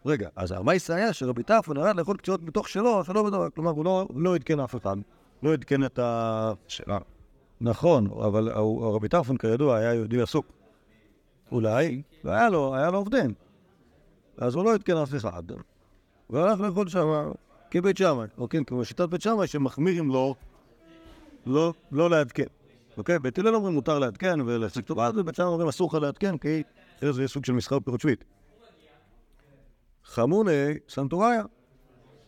[0.06, 3.86] רגע, אז המייסה היה שרבי טרפון ירד לאכול קציעות מתוך שלו, שלא בדבר, כלומר, הוא
[3.86, 4.98] לא, הוא לא עדכן אף אחד.
[5.44, 6.54] לא עדכן את ה...
[6.68, 6.98] שאלה.
[7.62, 8.50] נכון, אבל
[8.82, 10.61] רבי טרפון כידוע היה יהודי עסוק.
[11.52, 13.34] אולי, והיה לו, היה לו עובדים.
[14.38, 15.44] אז הוא לא עדכן אף אחד.
[16.30, 17.32] והלך לאכול שם
[17.72, 18.66] כבית שמאי, אוקיי?
[18.66, 20.36] כמו שיטת בית שמאי שמחמירים לו
[21.46, 22.46] לא, לא לעדכן.
[22.98, 23.20] אוקיי?
[23.20, 26.64] בית הלל אומרים מותר לעדכן ולהחזיק טובה, אז בבית שמאי אומרים אסור לך לעדכן כי
[27.02, 28.24] זה סוג של מסחר פירות שביעית.
[30.04, 31.44] חמוני סנטוריה.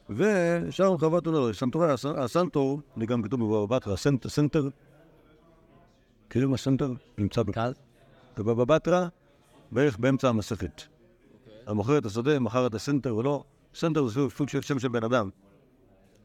[0.10, 3.94] ושם חוות עולה, סנטוריה, הסנטור, זה גם כתוב בבבא בתרא,
[4.26, 4.70] הסנטר,
[6.28, 6.92] מכירים מה סנטר?
[7.18, 7.72] נמצא קל?
[8.38, 9.08] בבבא בתרא,
[9.72, 10.82] בערך באמצע המסכת.
[11.66, 13.44] המוכר את השדה, מכר את הסנטר ולא.
[13.76, 15.30] סנטר זה סוג של שם של בן אדם,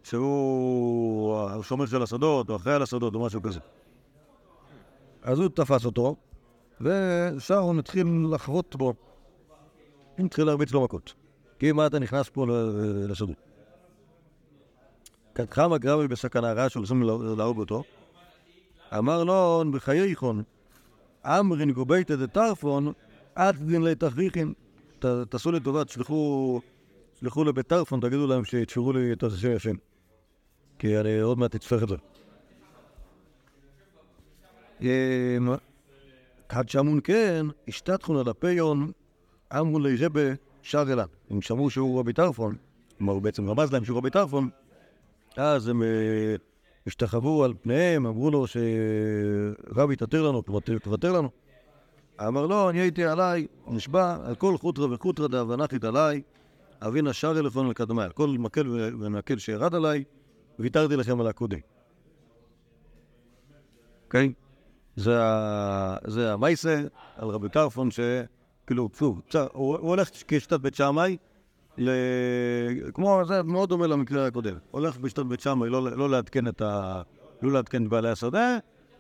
[0.03, 3.61] שהוא השומר של השדות, או אחראי על השדות, או משהו כזה.
[5.23, 6.17] אז הוא תפס אותו,
[6.81, 8.95] ושאול התחיל לחבוט בו.
[10.19, 11.15] הוא התחיל להרביץ לו מכות.
[11.59, 12.47] כי מה אתה נכנס פה
[13.09, 13.37] לשדות?
[15.35, 17.03] כתחם גרבי בסכנה רע שהולכים
[17.39, 17.83] להרוג אותו.
[18.99, 20.43] אמר לו, בחייכון,
[21.27, 22.93] אמרין גובייתא דטרפון,
[23.35, 24.53] עד דין לתכריכין.
[24.99, 26.61] ת- תעשו לי טובה, תשלחו,
[27.15, 29.77] תשלחו לבית טרפון, תגידו להם שיתפרו לי את השם יפים.
[30.79, 31.97] כי אני עוד מעט אצטרך את זה.
[34.81, 35.49] אמ,
[36.49, 38.93] עד שאמון כן, השתתחון על הפיון,
[39.59, 40.21] אמרו לי רבה
[40.63, 41.05] שר אלן.
[41.31, 42.57] הם שמעו שהוא רבי טרפון,
[42.99, 44.49] כלומר הוא בעצם רמז להם שהוא רבי טרפון,
[45.37, 45.89] אז הם אה,
[46.89, 50.43] השתחוו על פניהם, אמרו לו שרבי תתר לנו,
[50.83, 51.29] תוותר לנו.
[52.29, 56.23] אמר לו, אני הייתי עליי, נשבע, על כל חוטרה וחוטרה דאבנחית עליי,
[56.81, 58.67] אבינה שר אלפון לקדמי, על כל מקל
[59.01, 60.05] ומקל שירד עליי,
[60.59, 61.59] ויתרתי לכם על הקודם.
[64.05, 64.33] אוקיי?
[64.97, 66.83] זה, ה- זה המייסה
[67.17, 68.89] על רבי טרפון, שכאילו,
[69.53, 71.17] הוא, הולך כשיטת בית שמאי,
[71.79, 71.91] ל...
[72.95, 74.57] כמו, זה מאוד דומה למקרה הקודם.
[74.71, 77.03] הולך בשיטת בית שמאי לא, לא לעדכן את ה...
[77.43, 78.59] לא לעדכן את בעלי השדה,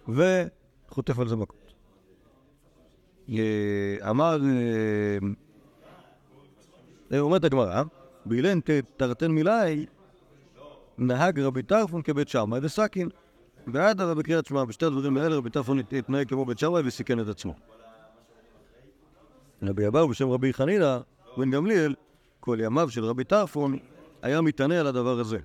[0.08, 1.72] וחוטף על זה מכות.
[3.28, 4.38] אה, אמר,
[7.12, 7.82] אה, אומרת הגמרא,
[8.26, 9.86] באילן ת- תרתן מילאי,
[10.98, 13.08] נהג רבי טרפון כבית שמאי וסכין.
[13.72, 17.28] ואדרבה בקריאת שמע, בשתי הדברים האלה רבי טרפון הת- התנהג כמו בית שמאי וסיכן את
[17.28, 17.54] עצמו.
[19.62, 20.98] רבי אבאו בשם רבי חנינא
[21.36, 21.94] בן גמליאל,
[22.48, 23.76] כל ימיו של רבי טרפון
[24.22, 25.38] היה מתענה על הדבר הזה.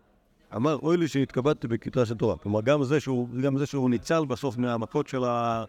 [0.55, 2.37] אמר, אוי לי שהתקבצתי בכתרה של תורה.
[2.37, 5.63] כלומר, גם זה שהוא, גם זה שהוא ניצל בסוף מהמכות של, ה...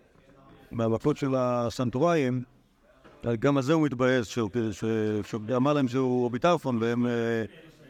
[1.14, 2.42] של הסנטוראים,
[3.38, 4.84] גם על זה הוא מתבאס, שהוא- ש-
[5.30, 7.06] שאמר להם שהוא רבי טרפון, והם,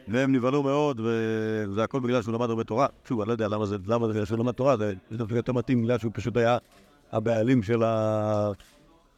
[0.07, 2.87] והם נבהלו מאוד, וזה הכל בגלל שהוא למד הרבה תורה.
[3.07, 5.53] שוב, אני לא יודע למה זה, למה זה בגלל שהוא למד תורה, זה דווקא יותר
[5.53, 6.57] מתאים בגלל שהוא פשוט היה
[7.11, 8.51] הבעלים של, ה...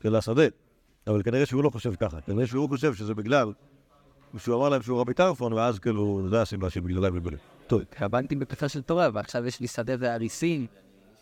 [0.03, 0.45] של השדה.
[1.07, 3.51] אבל כנראה שהוא לא חושב ככה, כנראה שהוא חושב שזה בגלל
[4.37, 7.39] שהוא אמר להם שהוא רבי טרפון, ואז כאילו, זו הסיבה שבגללה הם מבלים.
[7.67, 10.67] טוב, התכוונתי בפתחה של תורה, ועכשיו יש לי שדה ואריסים.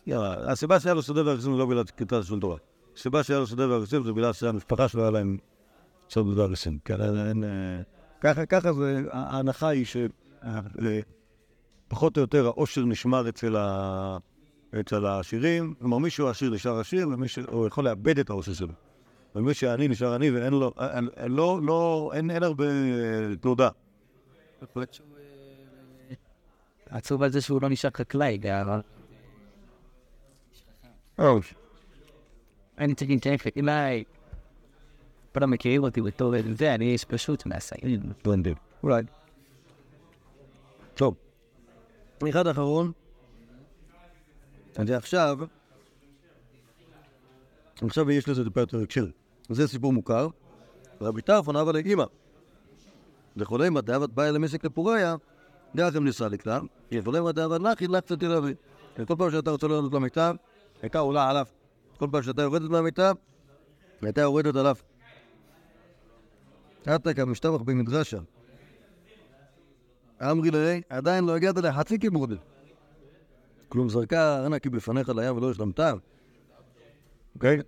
[0.06, 2.56] יאללה, הסיבה שהיה לו שדה והרסים זה לא בגלל קטע של תורה.
[2.96, 5.38] הסיבה שהיה לו שדה והרסים זה בגלל שהמשפחה שלו היה להם
[6.08, 6.78] שדה והרסים.
[6.84, 7.00] כן,
[8.24, 9.86] אה, ככה, זה, ההנחה היא
[11.88, 14.18] שפחות או יותר העושר נשמר אצל, ה,
[14.80, 18.72] אצל העשירים, כלומר מי שהוא עשיר נשאר עשיר, ומי שהוא יכול לאבד את העושר שלו.
[19.36, 23.68] ומי שעני נשאר עני ואין לו, אה, אה, לא, לא, אין, הרבה אה, תנודה.
[26.90, 28.80] עצוב על זה שהוא לא נשאר חקלאי, אבל
[32.78, 34.04] אני צריך להתערב חקלאי.
[35.34, 37.46] כולם מכירים אותי בתור זה, אני איש פשוט.
[38.22, 38.54] טרנדים.
[38.82, 39.02] אולי.
[40.94, 41.14] טוב.
[42.28, 42.92] אחד אחרון.
[44.76, 45.38] אז עכשיו,
[47.82, 49.06] עכשיו יש לזה טיפה יותר הקשר.
[49.50, 50.28] זה סיפור מוכר.
[51.00, 52.04] רבי טרפון אבא לאמא.
[53.36, 55.16] לחולי מדאבת בא אל המשק לפוריה,
[55.74, 56.60] דרך הם ניסה לכלל.
[56.90, 58.56] לחולי מדאבת לך, הדלקת תל אביב.
[59.06, 60.32] כל פעם שאתה רוצה לרדת למיטה,
[60.82, 61.46] הייתה עולה עליו.
[61.98, 63.12] כל פעם שאתה יורדת מהמיטה,
[64.02, 64.76] הייתה יורדת עליו.
[66.94, 68.18] אתה כמשתבח במדרשה.
[70.22, 72.38] אמרי לי, עדיין לא הגעת לחצי כיבורד.
[73.68, 75.92] כלום זרקה כי בפניך לים ולא השלמתה.
[77.34, 77.58] אוקיי?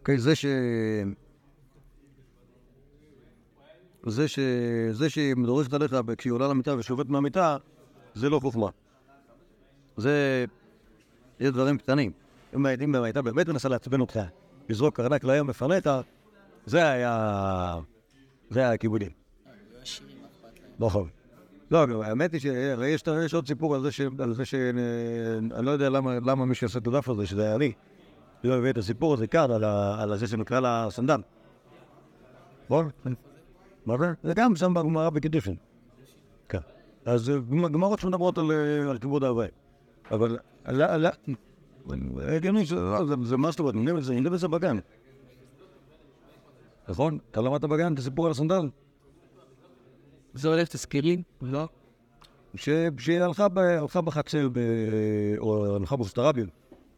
[0.00, 0.46] אוקיי, זה ש...
[4.06, 4.38] זה ש...
[4.90, 7.56] זה שהיא דורשת עליך כשהיא עולה למיטה ושוברת מהמיטה,
[8.14, 8.68] זה לא חוכמה.
[9.96, 10.44] זה...
[11.40, 12.12] יש דברים קטנים.
[12.54, 14.20] אם הייתה באמת מנסה לעצבן אותך,
[14.68, 15.88] לזרוק ארנק לים בפניך,
[16.66, 17.78] זה היה...
[18.50, 19.10] זה היה הכיבודים.
[20.78, 21.08] נכון.
[21.70, 24.00] לא, האמת היא שיש יש עוד סיפור על זה ש...
[24.32, 24.70] זה.
[25.54, 27.72] אני לא יודע למה מי שעושה את הדף הזה, שזה היה לי.
[28.44, 29.64] לא הביא את הסיפור הזה כאן, על.
[29.98, 31.20] על זה שנקרא לה סנדן.
[32.64, 32.88] נכון?
[33.86, 34.12] מה זה?
[34.22, 35.56] זה גם שם בגמרא בקידושין.
[36.48, 36.58] כן.
[37.04, 39.46] אז אה, גמ- גמרות שמדברות על, אה, על כיבוד ההווי.
[40.10, 40.38] אבל...
[42.18, 44.78] הגיוני לא, זה- מה זאת אומרת, נותנים את זה, נותנים את זה בגן.
[46.88, 47.18] נכון?
[47.30, 48.68] אתה למדת בגן את הסיפור על הסנדל?
[50.34, 51.22] זה הולך תזכירים?
[51.42, 51.68] לא?
[52.54, 52.68] ש-
[52.98, 54.58] שהיא הלכה, ב, הלכה בחצר, ב,
[55.38, 56.46] או הלכה בסטרבים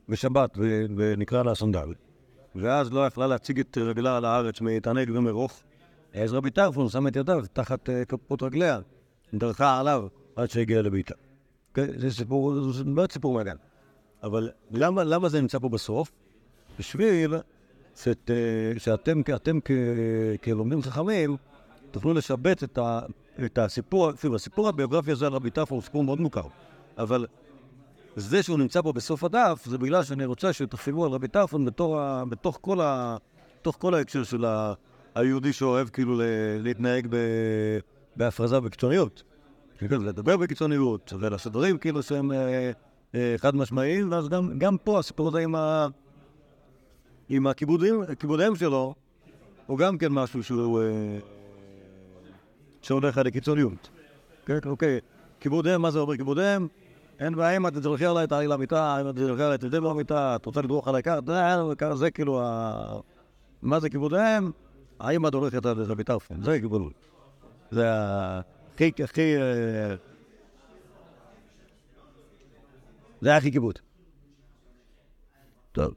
[0.09, 0.59] בשבת,
[0.97, 1.95] ונקרא לה סנדל.
[2.55, 5.63] ואז לא יכלה להציג את רגלה על הארץ מתענג ומרוך.
[6.15, 8.81] אז רבי טרפון שם את ידיו תחת אה, כפות רגליה,
[9.35, 11.15] דרכה עליו עד שהגיעה לביתה.
[11.75, 13.57] כן, זה סיפור, זה באמת סיפור מהגן.
[14.23, 16.13] אבל למה, למה זה נמצא פה בסוף?
[16.79, 17.35] בשביל
[17.97, 19.59] שאת, אה, שאתם, אתם
[20.45, 21.37] כלומדים חכמים
[21.91, 23.01] תוכלו לשבץ את, ה,
[23.45, 26.47] את הסיפור, אפילו הסיפור הביוגרפי הזה על רבי טרפון הוא סיפור מאוד מוכר,
[26.99, 27.27] אבל
[28.17, 32.01] זה שהוא נמצא פה בסוף הדף, זה בגלל שאני רוצה שתחשבו על רבי טרפון בתור
[32.01, 33.17] ה, בתוך כל, ה,
[33.61, 34.75] בתוך כל ההקשר של ה,
[35.15, 36.21] היהודי שאוהב כאילו
[36.59, 37.17] להתנהג ב,
[38.17, 39.23] בהפרזה ובקיצוניות.
[39.79, 42.71] כאילו, לדבר בקיצוניות, ולעשות דברים כאילו שהם אה,
[43.15, 45.87] אה, חד משמעיים, ואז גם, גם פה הסיפור הזה עם, ה,
[47.29, 48.95] עם הכיבודים, כיבודיהם שלו,
[49.67, 50.83] הוא גם כן משהו שהוא...
[50.83, 51.19] אה,
[52.83, 53.89] שהולך על הקיצוניות.
[54.47, 55.01] כן, אוקיי.
[55.41, 56.67] כיבוד אם, מה זה אומר כיבוד אם?
[57.21, 60.47] אין בעיה אם את תלכי עליי, תעלי למיטה, אם את תלכי עליי, תדבר במיטה, את
[60.47, 63.01] רוצה לדרוך עליי ככה, זה כאילו ה...
[63.63, 64.51] מה זה כיבוד אם?
[65.01, 66.93] האם את הולכת על רבי טרפון, זה כיבוד.
[67.71, 67.87] זה
[68.75, 69.37] הכי, הכי...
[69.37, 69.95] אה,
[73.21, 73.79] זה הכי כיבוד.
[75.73, 75.95] טוב.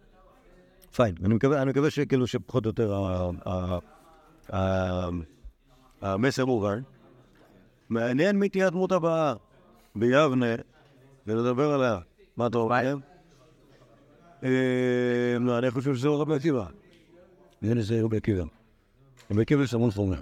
[0.96, 1.16] פיין.
[1.26, 1.34] אני
[1.66, 2.94] מקווה, שכאילו שפחות או יותר
[6.02, 6.82] המסר מובן.
[7.90, 9.34] מעניין מי תהיה הדמות הבאה
[9.96, 10.56] ביבנה,
[11.28, 12.00] ולדבר עליה.
[12.38, 12.96] מה אתה אומר?
[14.44, 16.66] אה, לא, אני חושב שזה רבי עקיבא.
[17.62, 18.44] נראה לי זה רבי עקיבא.
[19.32, 20.22] רבי עקיבא יש המון חומר.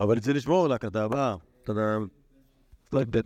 [0.00, 1.06] אבל צריך לשמור לה, כתה